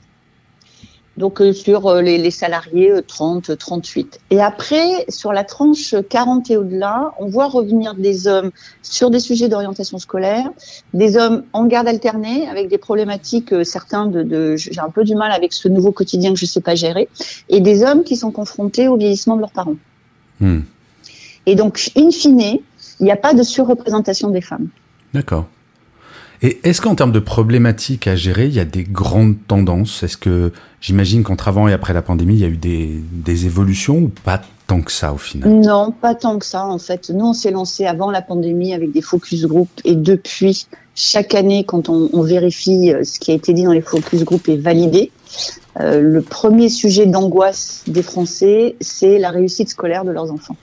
Donc 1.15 1.41
euh, 1.41 1.53
sur 1.53 1.85
euh, 1.85 2.01
les, 2.01 2.17
les, 2.17 2.31
salariés 2.31 2.91
30, 3.05 3.55
38. 3.55 4.19
Et 4.31 4.41
après, 4.41 5.05
sur 5.09 5.31
la 5.31 5.43
tranche 5.43 5.93
40 6.09 6.49
et 6.49 6.57
au-delà, 6.57 7.13
on 7.19 7.27
voit 7.27 7.47
revenir 7.47 7.93
des 7.93 8.25
hommes 8.25 8.49
sur 8.81 9.11
des 9.11 9.19
sujets 9.19 9.47
d'orientation 9.47 9.99
scolaire, 9.99 10.49
des 10.95 11.15
hommes 11.15 11.43
en 11.53 11.65
garde 11.65 11.87
alternée 11.87 12.47
avec 12.47 12.67
des 12.67 12.79
problématiques 12.79 13.53
certains 13.63 14.07
de, 14.07 14.23
de 14.23 14.55
j'ai 14.55 14.79
un 14.79 14.89
peu 14.89 15.03
du 15.03 15.13
mal 15.13 15.31
avec 15.31 15.53
ce 15.53 15.67
nouveau 15.67 15.91
quotidien 15.91 16.31
que 16.33 16.39
je 16.39 16.45
ne 16.45 16.49
sais 16.49 16.61
pas 16.61 16.73
gérer, 16.73 17.07
et 17.47 17.59
des 17.59 17.83
hommes 17.83 18.03
qui 18.03 18.15
sont 18.15 18.31
confrontés 18.31 18.87
au 18.87 18.97
vieillissement 18.97 19.35
de 19.35 19.41
leurs 19.41 19.51
parents. 19.51 19.75
Hmm. 20.39 20.61
Et 21.45 21.55
donc, 21.55 21.91
in 21.95 22.11
fine, 22.11 22.39
il 22.99 23.03
n'y 23.03 23.11
a 23.11 23.17
pas 23.17 23.33
de 23.33 23.43
surreprésentation 23.43 24.29
des 24.29 24.41
femmes. 24.41 24.67
D'accord. 25.13 25.45
Et 26.41 26.59
est-ce 26.63 26.81
qu'en 26.81 26.93
termes 26.93 27.13
de 27.13 27.19
problématiques 27.19 28.05
à 28.05 28.17
gérer, 28.17 28.47
il 28.47 28.53
y 28.53 28.59
a 28.59 28.65
des 28.65 28.83
grandes 28.83 29.35
tendances? 29.47 30.03
Est-ce 30.03 30.17
que 30.17 30.51
j'imagine 30.81 31.23
qu'entre 31.23 31.47
avant 31.47 31.69
et 31.69 31.73
après 31.73 31.93
la 31.93 32.01
pandémie, 32.01 32.33
il 32.33 32.41
y 32.41 32.43
a 32.43 32.49
eu 32.49 32.57
des, 32.57 33.01
des, 33.13 33.45
évolutions 33.45 33.95
ou 33.95 34.09
pas 34.09 34.41
tant 34.67 34.81
que 34.81 34.91
ça 34.91 35.13
au 35.13 35.17
final? 35.17 35.49
Non, 35.49 35.91
pas 35.91 36.15
tant 36.15 36.37
que 36.37 36.45
ça 36.45 36.65
en 36.65 36.79
fait. 36.79 37.09
Nous, 37.11 37.25
on 37.25 37.33
s'est 37.33 37.51
lancé 37.51 37.85
avant 37.85 38.11
la 38.11 38.21
pandémie 38.21 38.73
avec 38.73 38.91
des 38.91 39.01
focus 39.01 39.45
group 39.45 39.69
et 39.85 39.95
depuis, 39.95 40.67
chaque 40.95 41.33
année, 41.33 41.63
quand 41.63 41.87
on, 41.87 42.09
on, 42.11 42.23
vérifie 42.23 42.91
euh, 42.91 43.05
ce 43.05 43.21
qui 43.21 43.31
a 43.31 43.35
été 43.35 43.53
dit 43.53 43.63
dans 43.63 43.71
les 43.71 43.81
focus 43.81 44.25
group 44.25 44.49
est 44.49 44.57
validé, 44.57 45.11
euh, 45.79 46.01
le 46.01 46.21
premier 46.21 46.67
sujet 46.67 47.05
d'angoisse 47.05 47.83
des 47.87 48.03
Français, 48.03 48.75
c'est 48.81 49.17
la 49.17 49.31
réussite 49.31 49.69
scolaire 49.69 50.03
de 50.03 50.11
leurs 50.11 50.29
enfants. 50.29 50.57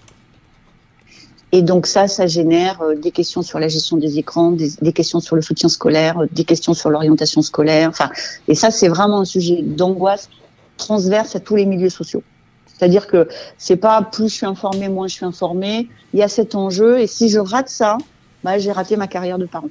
Et 1.52 1.62
donc 1.62 1.86
ça, 1.86 2.06
ça 2.06 2.26
génère 2.26 2.80
euh, 2.80 2.94
des 2.94 3.10
questions 3.10 3.42
sur 3.42 3.58
la 3.58 3.68
gestion 3.68 3.96
des 3.96 4.18
écrans, 4.18 4.52
des, 4.52 4.92
questions 4.92 5.20
sur 5.20 5.36
le 5.36 5.42
soutien 5.42 5.68
scolaire, 5.68 6.18
euh, 6.18 6.26
des 6.30 6.44
questions 6.44 6.74
sur 6.74 6.90
l'orientation 6.90 7.42
scolaire. 7.42 7.88
Enfin, 7.88 8.10
et 8.46 8.54
ça, 8.54 8.70
c'est 8.70 8.88
vraiment 8.88 9.20
un 9.20 9.24
sujet 9.24 9.62
d'angoisse 9.62 10.28
transverse 10.76 11.34
à 11.34 11.40
tous 11.40 11.56
les 11.56 11.66
milieux 11.66 11.90
sociaux. 11.90 12.22
C'est-à-dire 12.66 13.06
que 13.06 13.28
c'est 13.58 13.76
pas 13.76 14.00
plus 14.00 14.28
je 14.28 14.34
suis 14.34 14.46
informé, 14.46 14.88
moins 14.88 15.08
je 15.08 15.14
suis 15.14 15.26
informé. 15.26 15.88
Il 16.14 16.20
y 16.20 16.22
a 16.22 16.28
cet 16.28 16.54
enjeu, 16.54 17.00
et 17.00 17.06
si 17.06 17.28
je 17.28 17.38
rate 17.38 17.68
ça, 17.68 17.98
bah, 18.42 18.58
j'ai 18.58 18.72
raté 18.72 18.96
ma 18.96 19.06
carrière 19.06 19.38
de 19.38 19.46
parent. 19.46 19.68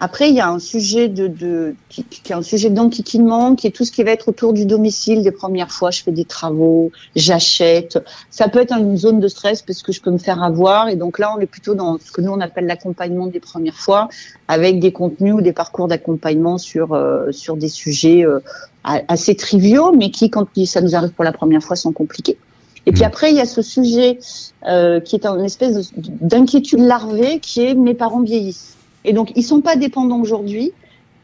Après, 0.00 0.28
il 0.28 0.34
y 0.34 0.40
a 0.40 0.48
un 0.48 0.58
sujet 0.58 1.08
de, 1.08 1.28
de 1.28 1.74
qui, 1.88 2.04
qui 2.04 2.32
est 2.32 2.34
un 2.34 2.42
sujet 2.42 2.70
d'enquiquinement, 2.70 3.54
qui 3.54 3.66
est 3.66 3.70
tout 3.70 3.84
ce 3.84 3.92
qui 3.92 4.02
va 4.02 4.10
être 4.10 4.28
autour 4.28 4.52
du 4.52 4.66
domicile 4.66 5.22
des 5.22 5.30
premières 5.30 5.70
fois. 5.70 5.90
Je 5.90 6.02
fais 6.02 6.10
des 6.10 6.24
travaux, 6.24 6.90
j'achète. 7.14 7.98
Ça 8.30 8.48
peut 8.48 8.60
être 8.60 8.76
une 8.76 8.96
zone 8.96 9.20
de 9.20 9.28
stress 9.28 9.62
parce 9.62 9.82
que 9.82 9.92
je 9.92 10.00
peux 10.00 10.10
me 10.10 10.18
faire 10.18 10.42
avoir. 10.42 10.88
Et 10.88 10.96
donc 10.96 11.18
là, 11.18 11.32
on 11.36 11.40
est 11.40 11.46
plutôt 11.46 11.74
dans 11.74 11.98
ce 11.98 12.10
que 12.10 12.20
nous 12.20 12.32
on 12.32 12.40
appelle 12.40 12.66
l'accompagnement 12.66 13.26
des 13.26 13.40
premières 13.40 13.78
fois, 13.78 14.08
avec 14.48 14.80
des 14.80 14.92
contenus 14.92 15.34
ou 15.34 15.40
des 15.40 15.52
parcours 15.52 15.88
d'accompagnement 15.88 16.58
sur 16.58 16.92
euh, 16.92 17.30
sur 17.30 17.56
des 17.56 17.68
sujets 17.68 18.24
euh, 18.24 18.40
assez 18.82 19.36
triviaux, 19.36 19.92
mais 19.92 20.10
qui, 20.10 20.30
quand 20.30 20.46
ça 20.64 20.80
nous 20.80 20.94
arrive 20.94 21.10
pour 21.10 21.24
la 21.24 21.32
première 21.32 21.62
fois, 21.62 21.76
sont 21.76 21.92
compliqués. 21.92 22.38
Et 22.86 22.92
puis 22.92 23.02
mmh. 23.02 23.06
après, 23.06 23.30
il 23.30 23.36
y 23.36 23.40
a 23.40 23.44
ce 23.44 23.60
sujet 23.60 24.18
euh, 24.66 24.98
qui 25.00 25.14
est 25.16 25.26
une 25.26 25.44
espèce 25.44 25.92
d'inquiétude 25.96 26.80
larvée, 26.80 27.38
qui 27.38 27.64
est 27.64 27.74
mes 27.74 27.94
parents 27.94 28.22
vieillissent. 28.22 28.77
Et 29.04 29.12
donc, 29.12 29.32
ils 29.36 29.42
sont 29.42 29.60
pas 29.60 29.76
dépendants 29.76 30.20
aujourd'hui, 30.20 30.72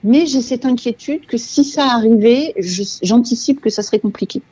mais 0.02 0.26
j'ai 0.26 0.42
cette 0.42 0.66
inquiétude 0.66 1.26
que 1.26 1.38
si 1.38 1.64
ça 1.64 1.86
arrivait, 1.86 2.54
j'anticipe 3.02 3.60
que 3.60 3.70
ça 3.70 3.82
serait 3.82 3.98
compliqué. 3.98 4.42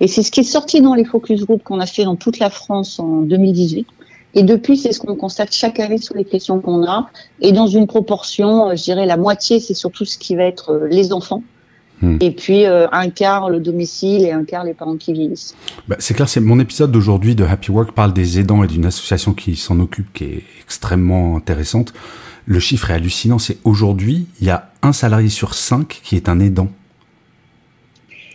Et 0.00 0.08
c'est 0.08 0.22
ce 0.22 0.30
qui 0.30 0.40
est 0.40 0.44
sorti 0.44 0.80
dans 0.80 0.94
les 0.94 1.04
focus 1.04 1.44
group 1.44 1.62
qu'on 1.62 1.80
a 1.80 1.86
fait 1.86 2.04
dans 2.04 2.16
toute 2.16 2.38
la 2.38 2.50
France 2.50 2.98
en 2.98 3.20
2018. 3.20 3.86
Et 4.34 4.42
depuis, 4.42 4.76
c'est 4.76 4.92
ce 4.92 4.98
qu'on 4.98 5.14
constate 5.14 5.54
chaque 5.54 5.78
année 5.78 5.98
sur 5.98 6.14
les 6.16 6.24
questions 6.24 6.60
qu'on 6.60 6.84
a. 6.86 7.08
Et 7.40 7.52
dans 7.52 7.66
une 7.66 7.86
proportion, 7.86 8.70
euh, 8.70 8.76
je 8.76 8.82
dirais 8.82 9.06
la 9.06 9.16
moitié, 9.16 9.60
c'est 9.60 9.74
surtout 9.74 10.04
ce 10.04 10.18
qui 10.18 10.34
va 10.34 10.44
être 10.44 10.72
euh, 10.72 10.88
les 10.88 11.12
enfants. 11.12 11.42
Hmm. 12.02 12.16
Et 12.20 12.32
puis 12.32 12.66
euh, 12.66 12.88
un 12.90 13.08
quart 13.10 13.48
le 13.48 13.60
domicile 13.60 14.24
et 14.24 14.32
un 14.32 14.44
quart 14.44 14.64
les 14.64 14.74
parents 14.74 14.96
qui 14.96 15.12
vieillissent. 15.12 15.54
Bah, 15.86 15.94
c'est 16.00 16.14
clair, 16.14 16.28
c'est 16.28 16.40
mon 16.40 16.58
épisode 16.58 16.90
d'aujourd'hui 16.90 17.36
de 17.36 17.44
Happy 17.44 17.70
Work 17.70 17.92
parle 17.92 18.12
des 18.12 18.40
aidants 18.40 18.64
et 18.64 18.66
d'une 18.66 18.86
association 18.86 19.32
qui 19.32 19.54
s'en 19.54 19.78
occupe, 19.78 20.12
qui 20.12 20.24
est 20.24 20.42
extrêmement 20.60 21.36
intéressante. 21.36 21.92
Le 22.46 22.60
chiffre 22.60 22.90
est 22.90 22.94
hallucinant. 22.94 23.38
C'est 23.38 23.58
aujourd'hui, 23.64 24.26
il 24.40 24.46
y 24.46 24.50
a 24.50 24.70
un 24.82 24.92
salarié 24.92 25.28
sur 25.28 25.54
cinq 25.54 26.00
qui 26.02 26.16
est 26.16 26.28
un 26.28 26.40
aidant. 26.40 26.68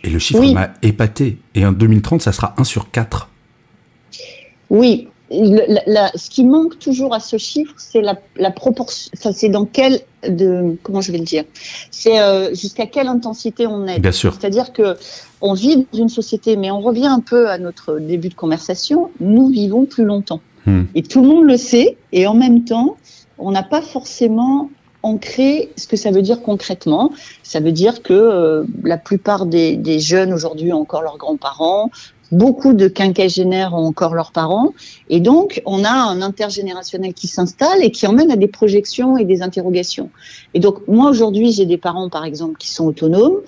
Et 0.02 0.10
le 0.10 0.18
chiffre 0.18 0.44
m'a 0.52 0.70
épaté. 0.82 1.38
Et 1.54 1.64
en 1.64 1.72
2030, 1.72 2.22
ça 2.22 2.32
sera 2.32 2.54
un 2.58 2.64
sur 2.64 2.90
quatre. 2.90 3.28
Oui, 4.70 5.08
ce 5.30 6.30
qui 6.30 6.44
manque 6.44 6.78
toujours 6.78 7.14
à 7.14 7.20
ce 7.20 7.36
chiffre, 7.38 7.74
c'est 7.76 8.00
la, 8.00 8.18
la 8.36 8.50
proportion. 8.50 9.10
Enfin, 9.16 9.32
c'est 9.32 9.48
dans 9.48 9.64
quel 9.64 10.00
de 10.26 10.76
comment 10.82 11.00
je 11.00 11.12
vais 11.12 11.18
le 11.18 11.24
dire? 11.24 11.44
C'est 11.90 12.20
euh, 12.20 12.54
jusqu'à 12.54 12.86
quelle 12.86 13.06
intensité 13.06 13.66
on 13.66 13.86
est. 13.86 14.00
Bien 14.00 14.12
sûr. 14.12 14.34
C'est-à-dire 14.34 14.72
que 14.72 14.96
on 15.40 15.54
vit 15.54 15.86
dans 15.92 15.98
une 15.98 16.08
société, 16.08 16.56
mais 16.56 16.70
on 16.70 16.80
revient 16.80 17.06
un 17.06 17.20
peu 17.20 17.48
à 17.48 17.58
notre 17.58 17.98
début 17.98 18.28
de 18.28 18.34
conversation. 18.34 19.10
Nous 19.20 19.48
vivons 19.48 19.84
plus 19.86 20.04
longtemps, 20.04 20.40
hmm. 20.66 20.82
et 20.94 21.02
tout 21.02 21.22
le 21.22 21.28
monde 21.28 21.44
le 21.44 21.56
sait. 21.56 21.96
Et 22.12 22.26
en 22.26 22.34
même 22.34 22.64
temps, 22.64 22.96
on 23.40 23.50
n'a 23.50 23.62
pas 23.62 23.82
forcément 23.82 24.70
ancré 25.02 25.70
ce 25.76 25.86
que 25.86 25.96
ça 25.96 26.10
veut 26.10 26.22
dire 26.22 26.42
concrètement. 26.42 27.10
Ça 27.42 27.60
veut 27.60 27.72
dire 27.72 28.02
que 28.02 28.12
euh, 28.12 28.64
la 28.84 28.98
plupart 28.98 29.46
des, 29.46 29.76
des 29.76 29.98
jeunes 29.98 30.32
aujourd'hui 30.32 30.72
ont 30.72 30.80
encore 30.80 31.02
leurs 31.02 31.16
grands-parents, 31.16 31.90
Beaucoup 32.32 32.74
de 32.74 32.86
quinquagénaires 32.86 33.74
ont 33.74 33.86
encore 33.86 34.14
leurs 34.14 34.30
parents. 34.30 34.72
Et 35.08 35.18
donc, 35.18 35.62
on 35.66 35.82
a 35.82 35.90
un 35.90 36.22
intergénérationnel 36.22 37.12
qui 37.12 37.26
s'installe 37.26 37.82
et 37.82 37.90
qui 37.90 38.06
emmène 38.06 38.30
à 38.30 38.36
des 38.36 38.46
projections 38.46 39.16
et 39.16 39.24
des 39.24 39.42
interrogations. 39.42 40.10
Et 40.54 40.60
donc, 40.60 40.86
moi, 40.86 41.10
aujourd'hui, 41.10 41.50
j'ai 41.50 41.66
des 41.66 41.78
parents, 41.78 42.08
par 42.08 42.24
exemple, 42.24 42.56
qui 42.56 42.70
sont 42.70 42.86
autonomes, 42.86 43.38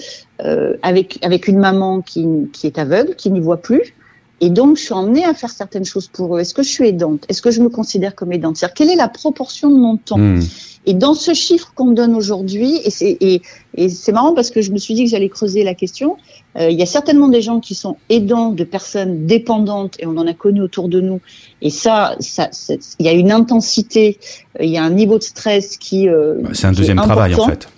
euh, 0.44 0.76
avec, 0.82 1.24
avec 1.24 1.46
une 1.46 1.58
maman 1.58 2.00
qui, 2.00 2.26
qui 2.52 2.66
est 2.66 2.78
aveugle, 2.78 3.14
qui 3.14 3.30
n'y 3.30 3.40
voit 3.40 3.58
plus. 3.58 3.94
Et 4.42 4.50
donc, 4.50 4.76
je 4.76 4.82
suis 4.82 4.92
emmenée 4.92 5.24
à 5.24 5.34
faire 5.34 5.50
certaines 5.50 5.84
choses 5.84 6.08
pour 6.08 6.36
eux. 6.36 6.40
Est-ce 6.40 6.52
que 6.52 6.64
je 6.64 6.68
suis 6.68 6.88
aidante? 6.88 7.24
Est-ce 7.28 7.40
que 7.40 7.52
je 7.52 7.62
me 7.62 7.68
considère 7.68 8.16
comme 8.16 8.32
aidante? 8.32 8.56
C'est-à-dire, 8.56 8.74
quelle 8.74 8.90
est 8.90 8.96
la 8.96 9.08
proportion 9.08 9.70
de 9.70 9.76
mon 9.76 9.96
temps? 9.96 10.18
Hmm. 10.18 10.40
Et 10.84 10.94
dans 10.94 11.14
ce 11.14 11.32
chiffre 11.32 11.70
qu'on 11.76 11.84
me 11.84 11.94
donne 11.94 12.16
aujourd'hui, 12.16 12.80
et 12.84 12.90
c'est 12.90 13.16
et, 13.20 13.40
et 13.76 13.88
marrant 14.12 14.34
parce 14.34 14.50
que 14.50 14.60
je 14.60 14.72
me 14.72 14.78
suis 14.78 14.94
dit 14.94 15.04
que 15.04 15.10
j'allais 15.10 15.28
creuser 15.28 15.62
la 15.62 15.74
question, 15.74 16.16
euh, 16.58 16.70
il 16.70 16.76
y 16.76 16.82
a 16.82 16.86
certainement 16.86 17.28
des 17.28 17.40
gens 17.40 17.60
qui 17.60 17.76
sont 17.76 17.98
aidants 18.10 18.50
de 18.50 18.64
personnes 18.64 19.26
dépendantes, 19.26 19.94
et 20.00 20.06
on 20.06 20.16
en 20.16 20.26
a 20.26 20.34
connu 20.34 20.60
autour 20.60 20.88
de 20.88 21.00
nous. 21.00 21.20
Et 21.60 21.70
ça, 21.70 22.16
ça 22.18 22.50
il 22.98 23.06
y 23.06 23.08
a 23.08 23.12
une 23.12 23.30
intensité, 23.30 24.18
il 24.58 24.70
y 24.70 24.76
a 24.76 24.82
un 24.82 24.90
niveau 24.90 25.18
de 25.18 25.22
stress 25.22 25.76
qui... 25.76 26.08
Euh, 26.08 26.34
bah, 26.40 26.50
c'est 26.52 26.66
un 26.66 26.72
deuxième 26.72 26.96
travail 26.96 27.36
en 27.36 27.46
fait. 27.46 27.68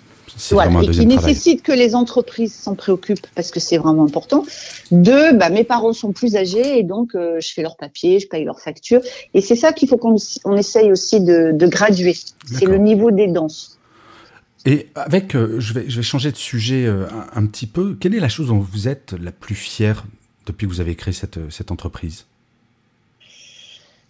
Voilà, 0.51 0.81
et 0.83 0.89
qui 0.89 1.05
nécessite 1.05 1.61
que 1.61 1.71
les 1.71 1.95
entreprises 1.95 2.53
s'en 2.53 2.75
préoccupent 2.75 3.27
parce 3.35 3.51
que 3.51 3.59
c'est 3.59 3.77
vraiment 3.77 4.03
important. 4.03 4.45
Deux, 4.91 5.33
bah, 5.33 5.49
mes 5.49 5.63
parents 5.63 5.93
sont 5.93 6.11
plus 6.11 6.35
âgés 6.35 6.77
et 6.77 6.83
donc 6.83 7.15
euh, 7.15 7.39
je 7.39 7.53
fais 7.53 7.61
leurs 7.61 7.77
papiers, 7.77 8.19
je 8.19 8.27
paye 8.27 8.43
leurs 8.43 8.59
factures. 8.59 9.01
Et 9.33 9.41
c'est 9.41 9.55
ça 9.55 9.71
qu'il 9.71 9.87
faut 9.87 9.97
qu'on 9.97 10.17
on 10.43 10.57
essaye 10.57 10.91
aussi 10.91 11.21
de, 11.21 11.51
de 11.53 11.67
graduer. 11.67 12.15
C'est 12.45 12.65
le 12.65 12.77
niveau 12.77 13.11
des 13.11 13.27
danses. 13.27 13.79
Et 14.65 14.87
avec, 14.95 15.35
euh, 15.35 15.59
je, 15.59 15.73
vais, 15.73 15.85
je 15.87 15.97
vais 15.97 16.03
changer 16.03 16.31
de 16.31 16.37
sujet 16.37 16.85
euh, 16.85 17.05
un, 17.33 17.43
un, 17.43 17.45
petit 17.45 17.67
peu. 17.67 17.95
Quelle 17.99 18.15
est 18.15 18.19
la 18.19 18.29
chose 18.29 18.47
dont 18.47 18.59
vous 18.59 18.87
êtes 18.87 19.13
la 19.13 19.31
plus 19.31 19.55
fière 19.55 20.05
depuis 20.47 20.65
que 20.67 20.71
vous 20.71 20.81
avez 20.81 20.95
créé 20.95 21.13
cette, 21.13 21.39
cette 21.51 21.71
entreprise? 21.71 22.25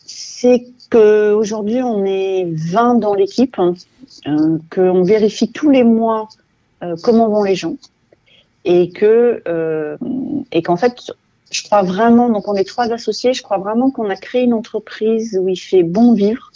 C'est 0.05 0.65
qu'aujourd'hui, 0.89 1.82
on 1.82 2.05
est 2.05 2.48
20 2.50 2.96
dans 2.96 3.13
l'équipe. 3.13 3.60
Hein 3.60 3.75
qu'on 4.72 5.03
vérifie 5.03 5.51
tous 5.51 5.70
les 5.70 5.84
mois 5.84 6.27
euh, 6.84 6.96
comment 7.01 7.29
vont 7.29 7.44
les 7.44 7.55
gens 7.55 7.75
et 8.65 8.89
que 8.89 9.41
euh, 9.48 9.98
et 10.51 10.62
qu'en 10.62 10.77
fait 10.77 11.12
je 11.51 11.63
crois 11.63 11.84
vraiment 11.84 12.29
donc 12.29 12.48
on 12.48 12.55
est 12.55 12.67
trois 12.67 12.91
associés 12.91 13.34
je 13.34 13.41
crois 13.41 13.60
vraiment 13.60 13.91
qu'on 13.91 14.10
a 14.10 14.15
créé 14.15 14.44
une 14.44 14.53
entreprise 14.53 15.39
où 15.41 15.48
il 15.48 15.55
fait 15.58 15.84
bon 15.84 16.13
vivre 16.13 16.51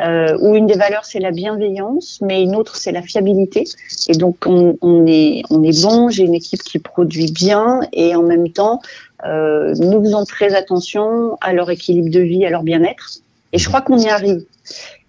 euh, 0.00 0.36
où 0.40 0.54
une 0.54 0.66
des 0.66 0.74
valeurs 0.74 1.04
c'est 1.04 1.20
la 1.20 1.30
bienveillance, 1.30 2.18
mais 2.20 2.42
une 2.42 2.56
autre 2.56 2.74
c'est 2.74 2.90
la 2.90 3.00
fiabilité. 3.00 3.62
Et 4.08 4.14
donc 4.14 4.38
on, 4.44 5.06
est 5.06 5.42
on 5.50 5.62
est 5.62 5.82
bon. 5.84 6.08
J'ai 6.08 6.24
une 6.24 6.34
équipe 6.34 6.64
qui 6.64 6.80
produit 6.80 7.30
bien 7.30 7.78
et 7.92 8.16
en 8.16 8.24
même 8.24 8.48
temps 8.48 8.80
nous 9.24 10.02
faisons 10.02 10.24
très 10.24 10.52
attention 10.56 11.38
à 11.40 11.52
leur 11.52 11.70
équilibre 11.70 12.10
de 12.10 12.18
vie, 12.18 12.44
à 12.44 12.50
leur 12.50 12.64
bien-être. 12.64 13.20
Et 13.52 13.58
je 13.58 13.68
crois 13.68 13.82
qu'on 13.82 13.98
y 13.98 14.08
arrive. 14.08 14.44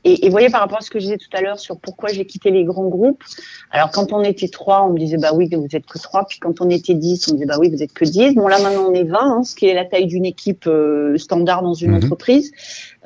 Et, 0.05 0.27
et 0.27 0.29
voyez, 0.29 0.51
par 0.51 0.61
rapport 0.61 0.77
à 0.77 0.81
ce 0.81 0.91
que 0.91 0.99
je 0.99 1.05
disais 1.05 1.17
tout 1.17 1.35
à 1.35 1.41
l'heure 1.41 1.59
sur 1.59 1.77
pourquoi 1.79 2.09
j'ai 2.09 2.25
quitté 2.25 2.51
les 2.51 2.63
grands 2.63 2.87
groupes, 2.87 3.23
alors 3.71 3.89
quand 3.89 4.13
on 4.13 4.23
était 4.23 4.47
trois, 4.47 4.83
on 4.83 4.93
me 4.93 4.99
disait 4.99 5.17
bah 5.17 5.31
oui, 5.33 5.49
vous 5.51 5.75
êtes 5.75 5.87
que 5.87 5.97
trois. 5.97 6.25
Puis 6.25 6.39
quand 6.39 6.61
on 6.61 6.69
était 6.69 6.93
dix, 6.93 7.27
on 7.27 7.31
me 7.31 7.37
disait 7.37 7.47
bah 7.47 7.57
oui, 7.59 7.71
vous 7.71 7.81
êtes 7.81 7.91
que 7.91 8.05
dix. 8.05 8.35
Bon 8.35 8.47
là 8.47 8.61
maintenant 8.61 8.85
on 8.89 8.93
est 8.93 9.03
20, 9.03 9.17
hein, 9.19 9.43
ce 9.43 9.55
qui 9.55 9.65
est 9.65 9.73
la 9.73 9.83
taille 9.83 10.05
d'une 10.05 10.25
équipe 10.25 10.67
euh, 10.67 11.17
standard 11.17 11.63
dans 11.63 11.73
une 11.73 11.91
mhm. 11.91 12.03
entreprise. 12.03 12.51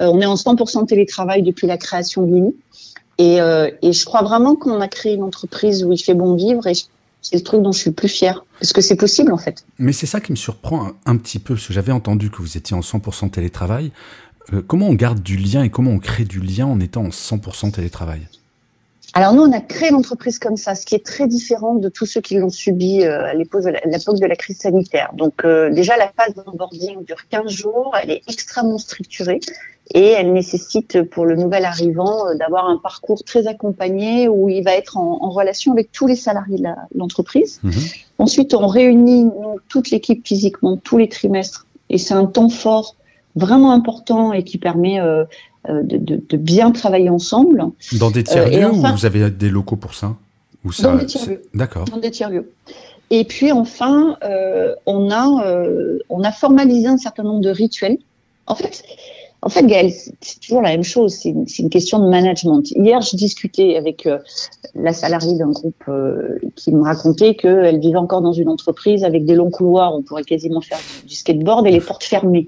Euh, 0.01 0.10
on 0.12 0.20
est 0.20 0.25
en 0.25 0.36
100% 0.36 0.88
télétravail 0.88 1.41
depuis 1.41 1.68
la 1.68 1.77
création 1.77 2.25
de 2.25 2.34
Lini. 2.34 2.56
Et, 3.18 3.40
euh, 3.42 3.70
et 3.81 3.94
je 3.94 4.05
crois 4.05 4.22
vraiment 4.22 4.55
qu'on 4.55 4.81
a 4.81 4.88
créé 4.90 5.14
une 5.16 5.24
entreprise 5.24 5.85
où 5.85 5.94
il 5.94 5.98
fait 5.98 6.14
bon 6.14 6.35
vivre 6.35 6.68
et 6.68 6.74
c'est 7.22 7.35
le 7.35 7.44
truc 7.44 7.62
dont 7.62 7.72
je 7.72 7.79
suis 7.79 7.92
plus 7.92 8.07
fière. 8.07 8.46
Parce 8.59 8.74
que 8.74 8.81
c'est 8.81 8.96
possible, 8.96 9.33
en 9.33 9.38
fait. 9.38 9.66
Mais 9.77 9.92
c'est 9.92 10.05
ça 10.05 10.22
qui 10.22 10.31
me 10.31 10.38
surprend 10.38 10.88
un, 10.88 10.96
un 11.05 11.18
petit 11.18 11.40
peu, 11.40 11.55
parce 11.55 11.68
que 11.68 11.74
j'avais 11.74 11.92
entendu 11.92 12.29
que 12.29 12.38
vous 12.38 12.57
étiez 12.57 12.75
en 12.75 12.79
100% 12.79 13.29
télétravail. 13.29 13.92
Euh, 14.53 14.62
comment 14.66 14.88
on 14.88 14.94
garde 14.94 15.22
du 15.22 15.38
lien 15.38 15.64
et 15.64 15.70
comment 15.70 15.92
on 15.92 16.00
crée 16.00 16.25
du 16.25 16.40
lien 16.40 16.66
en 16.66 16.79
étant 16.79 17.05
en 17.05 17.09
100% 17.09 17.72
télétravail? 17.72 18.22
Alors 19.14 19.33
nous, 19.33 19.42
on 19.42 19.51
a 19.51 19.59
créé 19.59 19.90
l'entreprise 19.90 20.38
comme 20.38 20.55
ça, 20.55 20.75
ce 20.75 20.85
qui 20.85 20.94
est 20.94 21.03
très 21.03 21.27
différent 21.27 21.74
de 21.74 21.90
tous 21.90 22.05
ceux 22.05 22.22
qui 22.22 22.35
l'ont 22.35 22.51
subi 22.51 23.01
euh, 23.01 23.25
à 23.25 23.33
l'époque 23.33 23.64
de, 23.64 24.25
la 24.25 24.35
crise 24.35 24.59
sanitaire. 24.59 25.12
Donc 25.16 25.44
euh, 25.46 25.72
déjà, 25.72 25.98
la 25.98 26.12
phase 26.16 26.35
d'onboarding 26.35 27.03
dure 27.05 27.27
15 27.29 27.50
jours, 27.50 27.96
elle 28.01 28.12
est 28.12 28.22
extrêmement 28.27 28.77
structurée 28.77 29.40
et 29.96 30.09
elle 30.09 30.31
nécessite 30.33 31.01
pour 31.09 31.25
le 31.25 31.35
nouvel 31.35 31.66
arrivant 31.66 32.35
d'avoir 32.35 32.70
un 32.70 32.77
parcours 32.77 33.24
très 33.24 33.48
accompagné 33.48 34.27
où 34.27 34.48
il 34.48 34.64
va 34.64 34.75
être 34.75 34.98
en, 34.98 35.31
relation 35.31 35.72
avec 35.72 35.92
tous 35.92 36.05
les 36.05 36.16
salariés 36.16 36.59
de 36.59 36.70
l'entreprise. 36.96 37.59
Mhm. 37.64 37.74
Ensuite, 38.20 38.53
on 38.53 38.68
réunit 38.68 39.31
toute 39.68 39.90
l'équipe 39.90 40.27
physiquement 40.27 40.77
tous 40.77 41.00
les 41.00 41.09
trimestres 41.09 41.66
et 41.90 41.98
c'est 41.98 42.14
un 42.14 42.27
temps 42.27 42.50
fort 42.50 42.96
vraiment 43.40 43.72
important 43.72 44.34
et 44.34 44.44
qui 44.44 44.58
permet 44.58 45.00
euh, 45.00 45.24
euh, 45.68 45.84
de, 45.84 45.98
de, 45.98 46.24
de, 46.28 46.38
bien 46.38 46.72
travailler 46.72 47.10
ensemble. 47.10 47.66
Dans 48.00 48.12
des 48.12 48.24
tiers-lieux 48.24 48.64
euh, 48.64 48.72
ou 48.72 48.96
vous 48.96 49.06
avez 49.06 49.30
des 49.30 49.50
locaux 49.50 49.75
pour 49.75 49.94
ça, 49.94 50.16
ou 50.64 50.72
ça 50.72 50.84
Dans 50.84 50.96
des 50.96 51.06
tiers-lieux. 51.06 51.42
D'accord. 51.54 51.84
Dans 51.84 51.98
des 51.98 52.12
tiers-lieux. 52.12 52.50
Et 53.10 53.25
puis 53.25 53.52
enfin, 53.52 54.18
euh, 54.24 54.74
on 54.86 55.12
a 55.12 55.28
on 56.08 56.24
a 56.24 56.32
formalisé 56.32 56.88
un 56.88 56.98
certain 56.98 57.24
nombre 57.24 57.42
de 57.42 57.50
rituels. 57.50 57.98
En 58.48 58.56
fait, 58.56 58.84
en 59.42 59.50
fait, 59.50 59.66
Gaël, 59.66 59.92
c'est 60.22 60.40
toujours 60.40 60.62
la 60.62 60.70
même 60.70 60.84
chose. 60.84 61.14
C'est 61.14 61.30
une, 61.30 61.46
une, 61.60 61.70
question 61.70 62.00
de 62.00 62.08
management. 62.08 62.72
Hier, 62.72 63.02
je 63.02 63.18
discutais 63.18 63.75
avec 63.75 64.08
la 64.75 64.94
salariée 64.94 65.38
d'un 65.38 65.52
groupe 65.52 65.84
qui 66.56 66.72
me 66.72 66.84
racontait 66.84 67.36
qu'elle 67.36 67.80
vivait 67.80 67.98
encore 67.98 68.22
dans 68.22 68.34
une 68.34 68.48
entreprise 68.48 69.04
avec 69.04 69.25
des 69.25 69.36
longs 69.36 69.52
couloirs. 69.52 69.94
On 69.94 70.04
pourrait 70.04 70.24
quasiment 70.24 70.62
faire 70.62 70.80
du 71.06 71.16
skateboard 71.16 71.68
et 71.68 71.72
les 71.72 71.82
portes 71.82 72.06
fermées. 72.06 72.48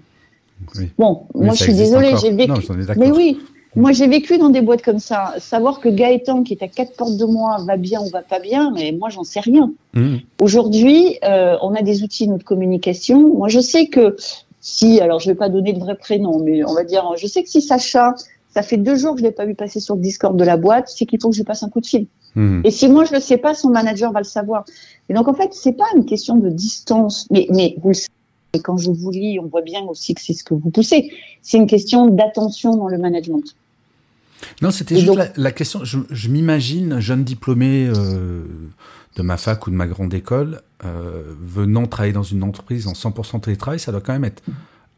Bon, 0.97 1.24
moi 1.34 1.54
je 1.54 1.63
suis 1.63 1.74
désolée, 1.74 2.13
j'ai 2.21 2.32
vécu. 2.32 2.52
mais 2.97 3.12
oui, 3.12 3.39
moi 3.76 3.91
j'ai 3.91 4.08
vécu 4.08 4.38
dans 4.38 4.50
des 4.50 4.62
boîtes 4.62 4.82
comme 4.82 5.00
ça. 5.00 5.34
Savoir 5.39 5.80
que 5.80 5.89
Gaëtan, 5.89 6.43
qui 6.43 6.54
est 6.54 6.63
à 6.63 6.67
quatre 6.67 6.95
portes 6.95 7.17
de 7.17 7.26
moi, 7.26 7.58
va 7.65 7.78
bien 7.78 8.02
ou 8.02 8.10
va 8.10 8.21
pas 8.21 8.39
bien, 8.39 8.71
mais 8.71 8.91
moi 8.91 9.10
j'en 9.10 9.24
sais 9.24 9.39
rien. 9.39 9.71
Mmh. 9.93 10.17
Aujourd'hui, 10.41 11.17
euh, 11.24 11.56
on 11.62 11.74
a 11.74 11.82
des 11.82 12.04
outils 12.04 12.28
de 12.28 12.43
communication. 12.43 13.34
Moi 13.36 13.47
je 13.47 13.60
sais 13.60 13.88
que 13.88 14.15
si, 14.60 15.00
alors 15.00 15.19
je 15.19 15.28
vais 15.28 15.36
pas 15.36 15.50
donner 15.50 15.74
de 15.74 15.80
vrai 15.80 15.95
prénom, 15.95 16.39
mais 16.39 16.63
on 16.65 16.74
va 16.74 16.84
dire, 16.84 17.04
je 17.17 17.28
sais 17.28 17.43
que 17.43 17.50
si 17.50 17.62
Sacha, 17.62 18.13
ça 18.54 18.62
fait 18.62 18.78
deux 18.78 18.95
jours 18.95 19.13
que 19.13 19.19
je 19.19 19.24
l'ai 19.24 19.32
pas 19.32 19.45
vu 19.45 19.56
passer 19.56 19.80
sur 19.80 19.95
le 19.95 20.02
Discord 20.02 20.36
de 20.36 20.43
la 20.43 20.58
boîte, 20.58 20.89
c'est 20.89 21.06
qu'il 21.06 21.19
faut 21.21 21.30
que 21.30 21.36
je 21.36 21.41
lui 21.41 21.45
passe 21.45 21.63
un 21.63 21.69
coup 21.69 21.82
de 21.82 21.88
fil. 21.88 22.08
Mmh. 22.36 22.62
Et 22.63 22.71
si 22.71 22.88
moi 22.88 23.06
je 23.06 23.13
le 23.13 23.19
sais 23.19 23.38
pas, 23.38 23.54
son 23.54 23.69
manager 23.69 24.12
va 24.12 24.19
le 24.19 24.26
savoir. 24.26 24.65
Et 25.10 25.13
donc 25.13 25.28
en 25.28 25.34
fait, 25.34 25.50
c'est 25.54 25.74
pas 25.74 25.88
une 25.95 26.06
question 26.06 26.36
de 26.36 26.50
distance, 26.50 27.28
mais 27.32 27.47
mais 27.50 27.76
vous 27.82 27.89
le 27.89 27.93
savez 27.93 28.08
et 28.54 28.60
quand 28.60 28.78
je 28.78 28.92
vous 28.92 29.12
lis, 29.12 29.40
on 29.40 29.48
voit 29.48 29.62
bien 29.62 29.82
aussi 29.84 30.14
que 30.14 30.22
c'est 30.22 30.34
ce 30.34 30.44
que 30.44 30.54
vous 30.54 30.70
poussez. 30.70 31.12
C'est 31.42 31.58
une 31.58 31.68
question 31.68 32.08
d'attention 32.08 32.76
dans 32.76 32.88
le 32.88 32.98
management. 32.98 33.56
Non, 34.62 34.72
c'était 34.72 34.98
juste 34.98 35.32
la, 35.36 35.52
question. 35.52 35.84
Je, 35.84 36.30
m'imagine, 36.30 37.00
jeune 37.00 37.24
diplômé 37.24 37.88
euh, 37.88 38.44
de 39.16 39.22
ma 39.22 39.38
fac 39.38 39.68
ou 39.68 39.72
de 39.72 39.76
ma 39.76 39.88
grande 39.88 40.14
école, 40.14 40.62
euh, 40.84 41.24
venant 41.40 41.86
travailler 41.86 42.14
dans 42.14 42.24
une 42.24 42.44
entreprise 42.44 42.88
en 42.88 42.94
100% 42.94 43.42
télétravail, 43.42 43.80
ça 43.80 43.92
doit 43.92 44.02
quand 44.02 44.14
même 44.14 44.26
être 44.26 44.44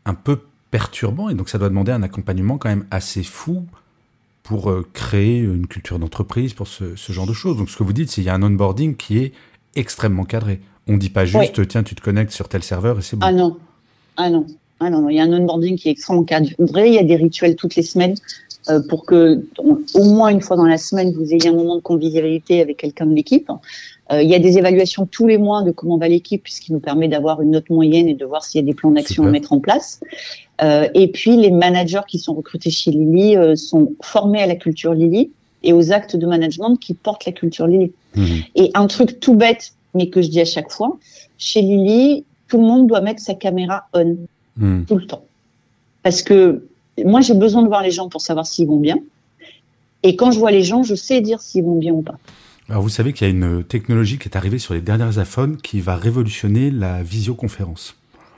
un 0.06 0.14
peu 0.14 0.40
perturbant 0.72 1.30
et 1.30 1.36
donc 1.36 1.50
ça 1.50 1.58
doit 1.58 1.70
demander 1.70 1.92
un 1.92 2.04
accompagnement 2.04 2.58
quand 2.58 2.70
même 2.70 2.86
assez 2.90 3.24
fou 3.24 3.66
pour 4.42 4.72
euh, 4.72 4.88
créer 4.94 5.40
une 5.40 5.68
culture 5.68 6.00
d'entreprise, 6.00 6.54
pour 6.54 6.68
ce, 6.68 6.96
ce, 6.96 7.14
genre 7.14 7.28
de 7.28 7.34
choses. 7.34 7.58
Donc 7.58 7.70
ce 7.70 7.78
que 7.78 7.84
vous 7.84 7.94
dites, 7.94 8.10
c'est 8.10 8.16
qu'il 8.16 8.24
y 8.26 8.30
a 8.30 8.34
un 8.34 8.44
onboarding 8.44 8.96
qui 8.96 9.20
est 9.20 9.34
extrêmement 9.76 10.26
cadré. 10.26 10.62
On 10.88 10.98
dit 10.98 11.10
pas 11.10 11.26
juste, 11.26 11.68
tiens, 11.68 11.84
tu 11.84 11.96
te 11.96 12.02
connectes 12.02 12.32
sur 12.32 12.50
tel 12.50 12.64
serveur 12.64 13.00
et 13.00 13.02
c'est 13.02 13.16
bon. 13.16 13.26
Ah 13.26 13.32
non, 13.32 13.58
ah 14.18 14.30
non, 14.30 14.46
ah 14.80 14.90
non, 14.90 15.10
il 15.10 15.16
y 15.16 15.20
a 15.20 15.24
un 15.24 15.32
onboarding 15.32 15.78
qui 15.78 15.88
est 15.88 15.92
extrêmement 15.92 16.24
cadré. 16.24 16.88
Il 16.88 16.94
y 16.94 17.00
a 17.00 17.04
des 17.04 17.16
rituels 17.16 17.56
toutes 17.56 17.76
les 17.76 17.84
semaines 17.84 18.16
euh, 18.70 18.82
pour 18.90 19.06
que 19.06 19.46
au 19.94 20.04
moins 20.04 20.30
une 20.30 20.42
fois 20.42 20.56
dans 20.56 20.66
la 20.66 20.78
semaine 20.78 21.14
vous 21.14 21.34
ayez 21.34 21.48
un 21.48 21.54
moment 21.54 21.76
de 21.76 21.82
convivialité 21.82 22.62
avec 22.62 22.78
quelqu'un 22.78 23.06
de 23.06 23.14
l'équipe. 23.14 23.50
Euh, 24.12 24.22
il 24.22 24.30
y 24.30 24.36
a 24.36 24.40
des 24.40 24.58
évaluations 24.58 25.06
tous 25.06 25.28
les 25.28 25.38
mois 25.38 25.64
de 25.64 25.72
comment 25.72 25.98
va 25.98 26.10
l'équipe, 26.10 26.44
puisqu'il 26.44 26.74
nous 26.74 26.80
permet 26.80 27.08
d'avoir 27.08 27.42
une 27.42 27.52
note 27.52 27.70
moyenne 27.70 28.10
et 28.10 28.14
de 28.14 28.26
voir 28.26 28.44
s'il 28.44 28.60
y 28.60 28.64
a 28.64 28.66
des 28.66 28.74
plans 28.74 28.92
d'action 28.92 29.24
à 29.24 29.30
mettre 29.30 29.54
en 29.54 29.60
place. 29.60 30.02
Euh, 30.62 30.88
et 30.94 31.08
puis 31.08 31.38
les 31.38 31.52
managers 31.52 32.02
qui 32.08 32.20
sont 32.20 32.34
recrutés 32.34 32.70
chez 32.70 32.92
Lily 32.92 33.58
sont 33.58 33.94
formés 34.02 34.42
à 34.42 34.48
la 34.48 34.56
culture 34.56 34.94
Lily 34.94 35.32
et 35.64 35.72
aux 35.72 35.94
actes 35.94 36.18
de 36.18 36.26
management 36.26 36.76
qui 36.76 36.94
portent 36.94 37.26
la 37.26 37.32
culture 37.32 37.68
Lily. 37.68 37.94
Mmh. 38.16 38.26
Et 38.56 38.72
un 38.74 38.88
truc 38.88 39.22
tout 39.22 39.36
bête 39.36 39.74
mais 39.94 40.10
que 40.10 40.22
je 40.22 40.30
dis 40.30 40.42
à 40.42 40.46
chaque 40.46 40.72
fois, 40.72 40.98
chez 41.38 41.62
Lily, 41.62 42.26
tout 42.48 42.58
le 42.58 42.64
monde 42.64 42.88
doit 42.88 43.02
mettre 43.02 43.22
sa 43.22 43.34
caméra 43.34 43.88
on 43.94 44.18
hmm. 44.58 44.86
tout 44.86 44.96
le 44.96 45.06
temps. 45.06 45.26
Parce 46.04 46.22
que 46.22 46.68
moi, 47.04 47.22
j'ai 47.22 47.34
besoin 47.34 47.64
de 47.64 47.68
voir 47.68 47.82
les 47.82 47.92
gens 47.92 48.10
pour 48.10 48.22
savoir 48.22 48.46
s'ils 48.46 48.68
vont 48.68 48.80
bien. 48.80 48.98
Et 50.04 50.16
quand 50.16 50.32
je 50.32 50.40
vois 50.40 50.52
les 50.52 50.64
gens, 50.64 50.84
je 50.84 50.96
sais 50.96 51.22
dire 51.22 51.42
s'ils 51.42 51.64
vont 51.64 51.78
bien 51.78 51.94
ou 51.94 52.02
pas. 52.02 52.18
Alors 52.70 52.82
vous 52.82 52.90
savez 52.90 53.14
qu'il 53.14 53.28
y 53.28 53.30
a 53.30 53.34
une 53.34 53.64
technologie 53.64 54.18
qui 54.18 54.28
est 54.28 54.38
arrivée 54.38 54.60
sur 54.60 54.74
les 54.74 54.82
dernières 54.82 55.18
iPhones 55.22 55.58
qui 55.58 55.82
va 55.82 55.96
révolutionner 55.96 56.72
la 56.72 57.04
visioconférence. 57.04 57.96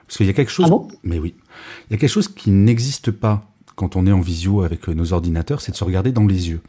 Parce 0.08 0.18
qu'il 0.18 0.26
y 0.26 0.30
a 0.30 0.34
quelque 0.34 0.52
chose. 0.52 0.66
Ah 0.68 0.72
bon? 0.72 0.88
Mais 1.04 1.20
oui, 1.20 1.34
il 1.90 1.94
y 1.94 1.96
a 1.96 1.98
quelque 1.98 2.10
chose 2.10 2.28
qui 2.28 2.52
n'existe 2.52 3.12
pas 3.12 3.46
quand 3.76 3.96
on 3.96 4.08
est 4.08 4.12
en 4.12 4.22
visio 4.22 4.62
avec 4.62 4.88
nos 4.88 5.14
ordinateurs, 5.14 5.62
c'est 5.62 5.72
de 5.72 5.78
se 5.78 5.84
regarder 5.84 6.12
dans 6.12 6.26
les 6.26 6.50
yeux. 6.50 6.62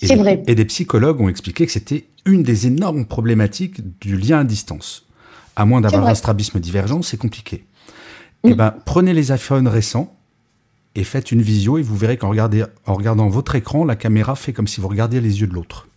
Et 0.00 0.08
des- 0.08 0.14
vrai. 0.16 0.42
Et 0.46 0.54
des 0.54 0.64
psychologues 0.64 1.20
ont 1.20 1.28
expliqué 1.28 1.66
que 1.66 1.72
c'était 1.72 2.06
une 2.24 2.42
des 2.42 2.66
énormes 2.66 3.06
problématiques 3.06 3.80
du 4.00 4.16
lien 4.16 4.40
à 4.40 4.44
distance. 4.44 5.06
À 5.54 5.64
moins 5.64 5.80
d'avoir 5.80 6.06
un 6.06 6.14
strabisme 6.14 6.60
divergent, 6.60 7.00
c'est 7.02 7.16
compliqué. 7.16 7.64
Mm. 8.44 8.48
Eh 8.50 8.54
ben, 8.54 8.74
prenez 8.84 9.14
les 9.14 9.32
iPhones 9.32 9.68
récents 9.68 10.14
et 10.94 11.04
faites 11.04 11.32
une 11.32 11.42
visio 11.42 11.78
et 11.78 11.82
vous 11.82 11.96
verrez 11.96 12.16
qu'en 12.16 12.34
en 12.34 12.94
regardant 12.94 13.28
votre 13.28 13.54
écran, 13.54 13.84
la 13.84 13.96
caméra 13.96 14.36
fait 14.36 14.52
comme 14.52 14.66
si 14.66 14.80
vous 14.80 14.88
regardiez 14.88 15.20
les 15.20 15.40
yeux 15.40 15.46
de 15.46 15.54
l'autre. 15.54 15.88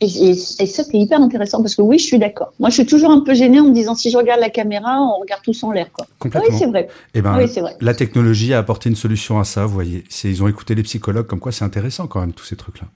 Et, 0.00 0.06
et- 0.06 0.30
et 0.30 0.66
ça, 0.66 0.84
c'est 0.84 0.94
hyper 0.96 1.20
intéressant 1.20 1.60
parce 1.60 1.74
que 1.74 1.82
oui, 1.82 1.98
je 1.98 2.04
suis 2.04 2.18
d'accord. 2.20 2.52
Moi, 2.60 2.68
je 2.70 2.74
suis 2.74 2.86
toujours 2.86 3.10
un 3.10 3.20
peu 3.20 3.34
gênée 3.34 3.58
en 3.58 3.64
me 3.64 3.74
disant 3.74 3.94
si 3.96 4.10
je 4.10 4.16
regarde 4.16 4.40
la 4.40 4.50
caméra, 4.50 5.00
on 5.02 5.20
regarde 5.20 5.42
tous 5.42 5.60
en 5.64 5.72
l'air. 5.72 5.90
quoi. 5.92 6.06
Oui, 6.08 6.16
Complètement. 6.30 6.56
c'est 6.58 6.66
vrai. 6.66 6.88
Eh 7.14 7.22
ben, 7.22 7.36
Oui, 7.36 7.48
c'est 7.52 7.60
vrai. 7.60 7.76
la 7.80 7.94
technologie 7.94 8.54
a 8.54 8.58
apporté 8.58 8.88
une 8.88 8.96
solution 8.96 9.40
à 9.40 9.44
ça, 9.44 9.66
vous 9.66 9.74
voyez. 9.74 10.04
Ils 10.24 10.42
ont 10.42 10.46
écouté 10.48 10.74
les 10.76 10.84
psychologues, 10.84 11.26
comme 11.26 11.40
quoi 11.40 11.50
c'est 11.50 11.64
intéressant 11.64 12.06
quand 12.06 12.20
même, 12.20 12.32
tous 12.32 12.44
ces 12.44 12.54
trucs-là. 12.56 12.86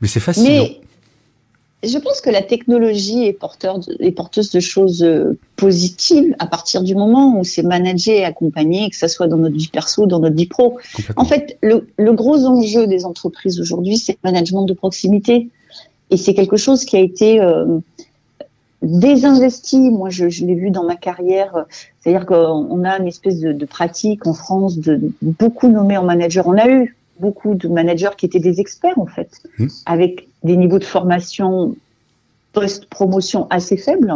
Mais 0.00 0.08
c'est 0.08 0.18
fascinant. 0.18 0.48
Mais 0.48 0.80
je 1.88 1.96
pense 1.98 2.20
que 2.20 2.28
la 2.30 2.42
technologie 2.42 3.24
est, 3.26 3.32
porteur 3.32 3.78
de- 3.78 3.96
est 4.00 4.10
porteuse 4.10 4.50
de 4.50 4.58
choses 4.60 5.02
euh, 5.04 5.38
positives 5.56 6.34
à 6.40 6.46
partir 6.46 6.82
du 6.82 6.94
moment 6.96 7.38
où 7.38 7.44
c'est 7.44 7.62
managé 7.62 8.18
et 8.18 8.24
accompagné, 8.24 8.90
que 8.90 8.96
ça 8.96 9.06
soit 9.08 9.28
dans 9.28 9.36
notre 9.38 9.56
vie 9.56 9.68
perso, 9.68 10.06
dans 10.06 10.18
notre 10.18 10.36
vie 10.36 10.46
pro. 10.46 10.78
En 11.16 11.24
fait, 11.24 11.58
le, 11.62 11.86
le 11.96 12.12
gros 12.12 12.44
enjeu 12.44 12.86
des 12.88 13.04
entreprises 13.04 13.60
aujourd'hui, 13.60 13.96
c'est 13.98 14.18
le 14.24 14.30
management 14.30 14.64
de 14.64 14.74
proximité. 14.74 15.48
Et 16.10 16.16
c'est 16.16 16.34
quelque 16.34 16.56
chose 16.56 16.84
qui 16.84 16.96
a 16.96 17.00
été 17.00 17.40
euh, 17.40 17.78
désinvesti. 18.82 19.90
Moi, 19.90 20.10
je, 20.10 20.28
je 20.28 20.44
l'ai 20.44 20.54
vu 20.54 20.70
dans 20.70 20.84
ma 20.84 20.96
carrière. 20.96 21.66
C'est-à-dire 22.00 22.26
qu'on 22.26 22.84
a 22.84 22.98
une 22.98 23.06
espèce 23.06 23.40
de, 23.40 23.52
de 23.52 23.64
pratique 23.66 24.26
en 24.26 24.34
France 24.34 24.78
de 24.78 25.00
beaucoup 25.22 25.68
nommer 25.68 25.96
en 25.96 26.04
manager. 26.04 26.46
On 26.46 26.56
a 26.58 26.68
eu 26.68 26.96
beaucoup 27.20 27.54
de 27.54 27.68
managers 27.68 28.10
qui 28.16 28.26
étaient 28.26 28.40
des 28.40 28.60
experts, 28.60 28.98
en 28.98 29.06
fait, 29.06 29.42
Mmh. 29.58 29.66
avec 29.86 30.28
des 30.42 30.56
niveaux 30.56 30.78
de 30.78 30.84
formation 30.84 31.76
post-promotion 32.52 33.46
assez 33.50 33.76
faibles. 33.76 34.12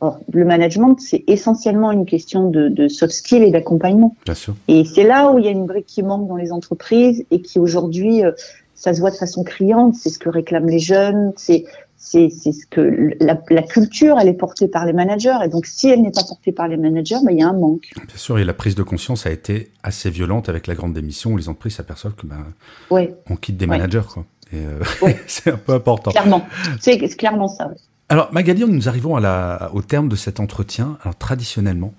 Or, 0.00 0.20
le 0.32 0.44
management, 0.44 0.96
c'est 1.00 1.24
essentiellement 1.26 1.90
une 1.92 2.06
question 2.06 2.50
de, 2.50 2.68
de 2.68 2.88
soft 2.88 3.12
skills 3.12 3.42
et 3.42 3.50
d'accompagnement. 3.50 4.16
Bien 4.24 4.34
sûr. 4.34 4.54
Et 4.68 4.84
c'est 4.84 5.02
là 5.02 5.30
où 5.30 5.38
il 5.38 5.44
y 5.44 5.48
a 5.48 5.50
une 5.50 5.66
brique 5.66 5.86
qui 5.86 6.02
manque 6.02 6.26
dans 6.28 6.36
les 6.36 6.52
entreprises 6.52 7.24
et 7.30 7.42
qui 7.42 7.58
aujourd'hui, 7.58 8.24
euh, 8.24 8.30
ça 8.78 8.94
se 8.94 9.00
voit 9.00 9.10
de 9.10 9.16
façon 9.16 9.42
criante. 9.44 9.94
C'est 9.94 10.08
ce 10.10 10.18
que 10.18 10.28
réclament 10.28 10.68
les 10.68 10.78
jeunes. 10.78 11.32
C'est 11.36 11.64
c'est 12.00 12.30
ce 12.30 12.64
que 12.70 13.12
la, 13.20 13.38
la 13.50 13.62
culture, 13.62 14.18
elle 14.20 14.28
est 14.28 14.32
portée 14.32 14.68
par 14.68 14.86
les 14.86 14.92
managers. 14.92 15.36
Et 15.44 15.48
donc, 15.48 15.66
si 15.66 15.88
elle 15.88 16.00
n'est 16.00 16.12
pas 16.12 16.22
portée 16.22 16.52
par 16.52 16.68
les 16.68 16.76
managers, 16.76 17.16
ben, 17.24 17.32
il 17.32 17.40
y 17.40 17.42
a 17.42 17.48
un 17.48 17.52
manque. 17.58 17.90
Bien 17.96 18.16
sûr, 18.16 18.38
et 18.38 18.44
la 18.44 18.54
prise 18.54 18.76
de 18.76 18.84
conscience 18.84 19.26
a 19.26 19.32
été 19.32 19.72
assez 19.82 20.08
violente 20.08 20.48
avec 20.48 20.68
la 20.68 20.74
grande 20.76 20.94
démission 20.94 21.32
où 21.32 21.36
les 21.36 21.48
entreprises 21.48 21.74
s'aperçoivent 21.74 22.14
que 22.14 22.26
ben, 22.26 22.46
Ouais, 22.90 23.16
on 23.28 23.34
quitte 23.34 23.56
des 23.56 23.64
Ouais. 23.66 23.76
managers, 23.78 24.06
quoi. 24.08 24.24
Et 24.52 24.58
euh, 24.58 24.78
Ouais. 25.02 25.18
c'est 25.26 25.50
un 25.50 25.56
peu 25.56 25.72
important. 25.74 26.12
clairement. 26.12 26.46
C'est 26.80 26.98
clairement 27.16 27.48
ça. 27.48 27.72
Alors, 28.08 28.32
Magali, 28.32 28.64
nous 28.64 28.88
arrivons 28.88 29.16
à 29.16 29.20
la, 29.20 29.70
au 29.74 29.82
terme 29.82 30.08
de 30.08 30.16
cet 30.16 30.38
entretien. 30.38 30.98
Alors, 31.02 31.16
traditionnellement, 31.16 31.92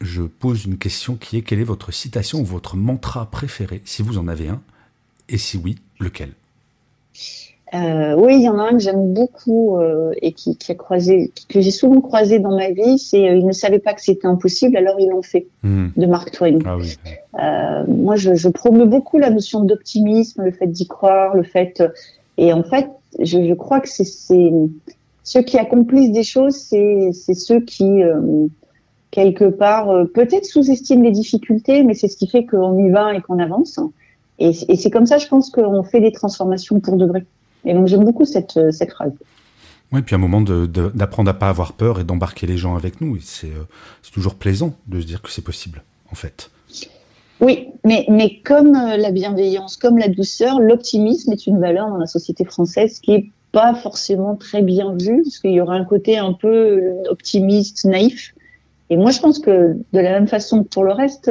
je 0.00 0.22
pose 0.22 0.64
une 0.64 0.78
question 0.78 1.14
qui 1.16 1.36
est 1.36 1.42
quelle 1.42 1.60
est 1.60 1.64
votre 1.64 1.92
citation 1.92 2.40
ou 2.40 2.44
votre 2.44 2.74
mantra 2.76 3.26
préféré, 3.30 3.82
si 3.84 4.02
vous 4.02 4.16
en 4.16 4.26
avez 4.28 4.48
un, 4.48 4.62
et 5.28 5.36
si 5.38 5.58
oui, 5.58 5.76
lequel? 6.02 6.30
Euh, 7.74 8.14
oui, 8.18 8.34
il 8.36 8.42
y 8.42 8.50
en 8.50 8.58
a 8.58 8.64
un 8.64 8.72
que 8.72 8.80
j'aime 8.80 9.14
beaucoup 9.14 9.78
euh, 9.78 10.12
et 10.20 10.32
qui, 10.32 10.56
qui 10.56 10.72
a 10.72 10.74
croisé, 10.74 11.32
que 11.48 11.62
j'ai 11.62 11.70
souvent 11.70 12.02
croisé 12.02 12.38
dans 12.38 12.54
ma 12.54 12.70
vie. 12.70 12.98
C'est 12.98 13.26
euh, 13.26 13.36
ils 13.36 13.46
ne 13.46 13.52
savaient 13.52 13.78
pas 13.78 13.94
que 13.94 14.02
c'était 14.02 14.26
impossible, 14.26 14.76
alors 14.76 15.00
ils 15.00 15.08
l'ont 15.08 15.22
fait. 15.22 15.46
Hmm. 15.62 15.88
De 15.96 16.04
Mark 16.04 16.30
Twain. 16.32 16.58
Ah 16.66 16.76
oui. 16.76 16.96
Euh, 17.40 17.84
moi, 17.88 18.16
je, 18.16 18.34
je 18.34 18.48
promeux 18.50 18.84
beaucoup 18.84 19.18
la 19.18 19.30
notion 19.30 19.64
d'optimisme, 19.64 20.42
le 20.42 20.50
fait 20.50 20.66
d'y 20.66 20.86
croire, 20.86 21.34
le 21.34 21.44
fait. 21.44 21.82
Et 22.36 22.52
en 22.52 22.62
fait, 22.62 22.88
je, 23.18 23.42
je 23.42 23.54
crois 23.54 23.80
que 23.80 23.88
c'est 23.88 24.04
ceux 24.04 25.42
qui 25.42 25.56
accomplissent 25.56 26.12
des 26.12 26.24
choses, 26.24 26.56
c'est 26.56 27.34
ceux 27.34 27.60
qui 27.60 28.02
quelque 29.10 29.44
part 29.44 29.88
peut-être 30.14 30.44
sous-estiment 30.44 31.04
les 31.04 31.10
difficultés, 31.10 31.84
mais 31.84 31.94
c'est 31.94 32.08
ce 32.08 32.16
qui 32.16 32.26
fait 32.26 32.44
qu'on 32.44 32.78
y 32.84 32.90
va 32.90 33.14
et 33.14 33.20
qu'on 33.20 33.38
avance. 33.38 33.78
Et, 34.42 34.50
et 34.68 34.76
c'est 34.76 34.90
comme 34.90 35.06
ça, 35.06 35.18
je 35.18 35.28
pense 35.28 35.50
qu'on 35.50 35.84
fait 35.84 36.00
des 36.00 36.10
transformations 36.10 36.80
pour 36.80 36.96
de 36.96 37.06
vrai. 37.06 37.24
Et 37.64 37.74
donc 37.74 37.86
j'aime 37.86 38.04
beaucoup 38.04 38.24
cette 38.24 38.56
euh, 38.56 38.72
cette 38.72 38.90
phrase. 38.90 39.12
Oui, 39.92 40.02
puis 40.02 40.16
un 40.16 40.18
moment 40.18 40.40
d'apprendre 40.40 41.30
à 41.30 41.34
pas 41.34 41.48
avoir 41.48 41.74
peur 41.74 42.00
et 42.00 42.04
d'embarquer 42.04 42.46
les 42.48 42.56
gens 42.56 42.74
avec 42.74 43.00
nous. 43.00 43.16
C'est 43.20 43.46
euh, 43.46 43.68
c'est 44.02 44.10
toujours 44.10 44.34
plaisant 44.34 44.74
de 44.88 45.00
se 45.00 45.06
dire 45.06 45.22
que 45.22 45.30
c'est 45.30 45.44
possible, 45.44 45.84
en 46.10 46.16
fait. 46.16 46.50
Oui, 47.40 47.68
mais, 47.84 48.04
mais 48.08 48.40
comme 48.44 48.74
euh, 48.74 48.96
la 48.96 49.12
bienveillance, 49.12 49.76
comme 49.76 49.98
la 49.98 50.08
douceur, 50.08 50.58
l'optimisme 50.60 51.30
est 51.32 51.46
une 51.46 51.60
valeur 51.60 51.88
dans 51.88 51.98
la 51.98 52.06
société 52.06 52.44
française 52.44 52.98
qui 53.00 53.12
est 53.12 53.30
pas 53.52 53.74
forcément 53.74 54.34
très 54.34 54.62
bien 54.62 54.96
vue, 54.98 55.22
parce 55.22 55.38
qu'il 55.38 55.52
y 55.52 55.60
aura 55.60 55.74
un 55.74 55.84
côté 55.84 56.18
un 56.18 56.32
peu 56.32 56.80
optimiste, 57.10 57.84
naïf. 57.84 58.34
Et 58.90 58.96
moi, 58.96 59.10
je 59.10 59.20
pense 59.20 59.38
que 59.38 59.76
de 59.92 60.00
la 60.00 60.12
même 60.12 60.26
façon 60.26 60.64
que 60.64 60.68
pour 60.68 60.84
le 60.84 60.92
reste, 60.92 61.30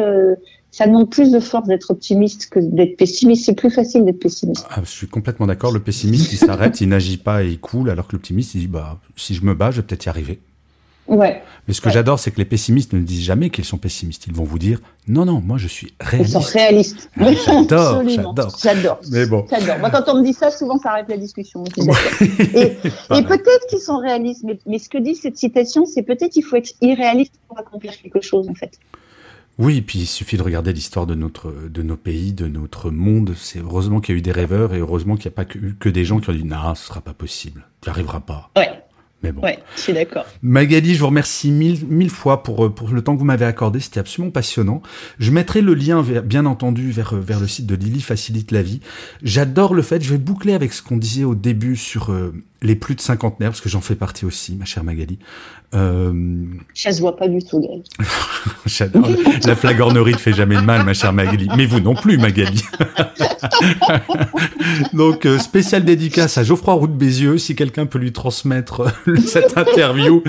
ça 0.71 0.87
demande 0.87 1.09
plus 1.09 1.31
de 1.31 1.39
force 1.39 1.67
d'être 1.67 1.91
optimiste 1.91 2.49
que 2.49 2.59
d'être 2.59 2.95
pessimiste. 2.97 3.45
C'est 3.45 3.55
plus 3.55 3.69
facile 3.69 4.05
d'être 4.05 4.19
pessimiste. 4.19 4.65
Ah, 4.69 4.79
je 4.83 4.89
suis 4.89 5.07
complètement 5.07 5.45
d'accord. 5.47 5.71
Le 5.71 5.81
pessimiste, 5.81 6.31
il 6.31 6.37
s'arrête, 6.37 6.79
il 6.81 6.87
n'agit 6.89 7.17
pas 7.17 7.43
et 7.43 7.49
il 7.49 7.59
coule, 7.59 7.89
alors 7.89 8.07
que 8.07 8.13
l'optimiste, 8.13 8.55
il 8.55 8.61
dit 8.61 8.67
bah, 8.67 8.97
si 9.17 9.35
je 9.35 9.43
me 9.43 9.53
bats, 9.53 9.71
je 9.71 9.77
vais 9.77 9.83
peut-être 9.87 10.05
y 10.05 10.09
arriver. 10.09 10.39
Ouais, 11.07 11.41
Mais 11.67 11.73
ce 11.73 11.81
que 11.81 11.87
Ouais. 11.87 11.93
j'adore, 11.93 12.19
c'est 12.19 12.31
que 12.31 12.37
les 12.37 12.45
pessimistes 12.45 12.93
ne 12.93 12.99
disent 12.99 13.23
jamais 13.23 13.49
qu'ils 13.49 13.65
sont 13.65 13.77
pessimistes. 13.77 14.27
Ils 14.27 14.33
vont 14.33 14.45
vous 14.45 14.59
dire 14.59 14.79
non, 15.09 15.25
non, 15.25 15.41
moi 15.41 15.57
je 15.57 15.67
suis 15.67 15.91
ils 16.13 16.25
sont 16.27 16.39
réaliste. 16.39 17.09
réalistes. 17.17 17.49
Ah, 17.49 17.63
j'adore, 17.67 18.03
j'adore. 18.07 18.57
J'adore. 18.63 18.99
Mais 19.11 19.25
bon. 19.25 19.45
Moi, 19.79 19.89
quand 19.89 20.03
on 20.07 20.19
me 20.19 20.23
dit 20.23 20.31
ça, 20.33 20.51
souvent, 20.51 20.77
ça 20.77 20.91
arrête 20.91 21.09
la 21.09 21.17
discussion. 21.17 21.65
Et, 21.65 21.81
peut-être 23.09 23.67
qu'ils 23.69 23.79
sont 23.81 23.97
réalistes, 23.97 24.43
mais, 24.45 24.57
mais 24.65 24.79
ce 24.79 24.87
que 24.87 24.99
dit 24.99 25.15
cette 25.15 25.37
citation, 25.37 25.85
c'est 25.85 26.03
peut-être 26.03 26.31
qu'il 26.31 26.45
faut 26.45 26.55
être 26.55 26.71
irréaliste 26.81 27.33
pour 27.49 27.59
accomplir 27.59 27.91
quelque 28.01 28.21
chose, 28.21 28.47
en 28.47 28.53
fait. 28.53 28.79
Oui, 29.57 29.77
et 29.77 29.81
puis 29.81 29.99
il 29.99 30.07
suffit 30.07 30.37
de 30.37 30.41
regarder 30.41 30.73
l'histoire 30.73 31.05
de 31.05 31.15
notre, 31.15 31.53
de 31.69 31.83
nos 31.83 31.97
pays, 31.97 32.33
de 32.33 32.47
notre 32.47 32.89
monde. 32.89 33.33
C'est 33.37 33.59
heureusement 33.59 33.99
qu'il 33.99 34.15
y 34.15 34.17
a 34.17 34.19
eu 34.19 34.21
des 34.21 34.31
rêveurs 34.31 34.73
et 34.73 34.79
heureusement 34.79 35.15
qu'il 35.15 35.29
n'y 35.29 35.33
a 35.33 35.35
pas 35.35 35.45
que, 35.45 35.57
eu 35.57 35.75
que 35.79 35.89
des 35.89 36.05
gens 36.05 36.19
qui 36.19 36.29
ont 36.29 36.33
dit 36.33 36.43
non, 36.43 36.73
ce 36.75 36.87
sera 36.87 37.01
pas 37.01 37.13
possible, 37.13 37.67
tu 37.81 37.89
n'y 37.89 37.91
arriveras 37.91 38.21
pas. 38.21 38.49
Mais 39.23 39.31
bon. 39.31 39.41
ouais, 39.43 39.59
je 39.75 39.81
suis 39.81 39.93
d'accord. 39.93 40.25
Magali, 40.41 40.95
je 40.95 40.99
vous 40.99 41.05
remercie 41.07 41.51
mille, 41.51 41.85
mille 41.87 42.09
fois 42.09 42.41
pour, 42.43 42.65
euh, 42.65 42.69
pour 42.69 42.89
le 42.89 43.01
temps 43.03 43.13
que 43.13 43.19
vous 43.19 43.25
m'avez 43.25 43.45
accordé. 43.45 43.79
C'était 43.79 43.99
absolument 43.99 44.31
passionnant. 44.31 44.81
Je 45.19 45.31
mettrai 45.31 45.61
le 45.61 45.73
lien, 45.75 46.01
vers- 46.01 46.23
bien 46.23 46.45
entendu, 46.45 46.91
vers, 46.91 47.13
euh, 47.15 47.19
vers 47.19 47.39
le 47.39 47.47
site 47.47 47.67
de 47.67 47.75
Lily 47.75 48.01
Facilite 48.01 48.51
la 48.51 48.63
vie. 48.63 48.79
J'adore 49.21 49.75
le 49.75 49.83
fait, 49.83 50.03
je 50.03 50.09
vais 50.09 50.17
boucler 50.17 50.53
avec 50.53 50.73
ce 50.73 50.81
qu'on 50.81 50.97
disait 50.97 51.23
au 51.23 51.35
début 51.35 51.75
sur 51.75 52.11
euh, 52.11 52.33
les 52.63 52.75
plus 52.75 52.95
de 52.95 53.01
cinquantenaires, 53.01 53.51
parce 53.51 53.61
que 53.61 53.69
j'en 53.69 53.81
fais 53.81 53.95
partie 53.95 54.25
aussi, 54.25 54.55
ma 54.55 54.65
chère 54.65 54.83
Magali. 54.83 55.19
Euh, 55.73 56.43
Ça 56.73 56.91
se 56.91 56.99
voit 56.99 57.15
pas 57.15 57.27
du 57.27 57.39
tout. 57.43 57.65
J'adore. 58.65 59.07
La 59.45 59.55
flagornerie 59.55 60.13
ne 60.13 60.17
fait 60.17 60.33
jamais 60.33 60.55
de 60.57 60.61
mal, 60.61 60.83
ma 60.85 60.93
chère 60.93 61.13
Magali. 61.13 61.47
Mais 61.55 61.65
vous 61.65 61.79
non 61.79 61.95
plus, 61.95 62.17
Magali. 62.17 62.61
Donc, 64.93 65.25
euh, 65.25 65.37
spécial 65.39 65.85
dédicace 65.85 66.37
à 66.37 66.43
Geoffroy 66.43 66.73
Roux 66.73 66.87
de 66.87 66.93
Bézieux, 66.93 67.37
si 67.37 67.55
quelqu'un 67.55 67.85
peut 67.85 67.99
lui 67.99 68.11
transmettre 68.11 68.91
cette 69.25 69.57
interview. 69.57 70.23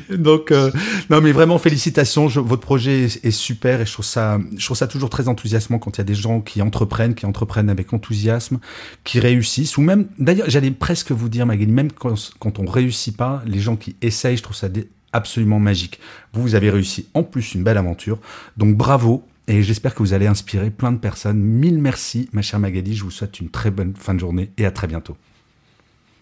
Donc, 0.10 0.52
euh, 0.52 0.70
non, 1.08 1.20
mais 1.20 1.32
vraiment, 1.32 1.58
félicitations. 1.58 2.26
Votre 2.26 2.62
projet 2.62 3.04
est, 3.04 3.30
super 3.30 3.80
et 3.80 3.86
je 3.86 3.92
trouve 3.92 4.04
ça, 4.04 4.38
je 4.56 4.64
trouve 4.64 4.76
ça 4.76 4.86
toujours 4.86 5.10
très 5.10 5.28
enthousiasmant 5.28 5.78
quand 5.78 5.96
il 5.96 5.98
y 5.98 6.02
a 6.02 6.04
des 6.04 6.14
gens 6.14 6.40
qui 6.40 6.62
entreprennent, 6.62 7.14
qui 7.14 7.26
entreprennent 7.26 7.70
avec 7.70 7.92
enthousiasme, 7.92 8.58
qui 9.04 9.20
réussissent. 9.20 9.76
Ou 9.76 9.82
même, 9.82 10.06
d'ailleurs, 10.18 10.48
j'allais 10.48 10.70
presque 10.70 11.12
vous 11.12 11.28
dire, 11.28 11.46
Magali, 11.46 11.72
même 11.72 11.92
quand, 11.92 12.32
quand 12.38 12.58
on 12.58 12.64
réussit 12.64 13.16
pas, 13.16 13.42
les 13.46 13.60
gens 13.60 13.76
qui 13.76 13.96
essayent, 14.02 14.36
je 14.36 14.42
trouve 14.42 14.56
ça 14.56 14.68
absolument 15.12 15.58
magique. 15.58 16.00
Vous, 16.32 16.42
vous 16.42 16.54
avez 16.54 16.70
réussi 16.70 17.08
en 17.14 17.22
plus 17.22 17.54
une 17.54 17.64
belle 17.64 17.78
aventure. 17.78 18.18
Donc 18.56 18.76
bravo 18.76 19.24
et 19.48 19.62
j'espère 19.62 19.94
que 19.94 19.98
vous 20.00 20.12
allez 20.12 20.26
inspirer 20.26 20.70
plein 20.70 20.92
de 20.92 20.98
personnes. 20.98 21.40
Mille 21.40 21.78
merci, 21.78 22.28
ma 22.32 22.42
chère 22.42 22.60
Magali. 22.60 22.94
Je 22.94 23.02
vous 23.02 23.10
souhaite 23.10 23.40
une 23.40 23.50
très 23.50 23.70
bonne 23.70 23.94
fin 23.96 24.14
de 24.14 24.20
journée 24.20 24.50
et 24.58 24.66
à 24.66 24.70
très 24.70 24.86
bientôt. 24.86 25.16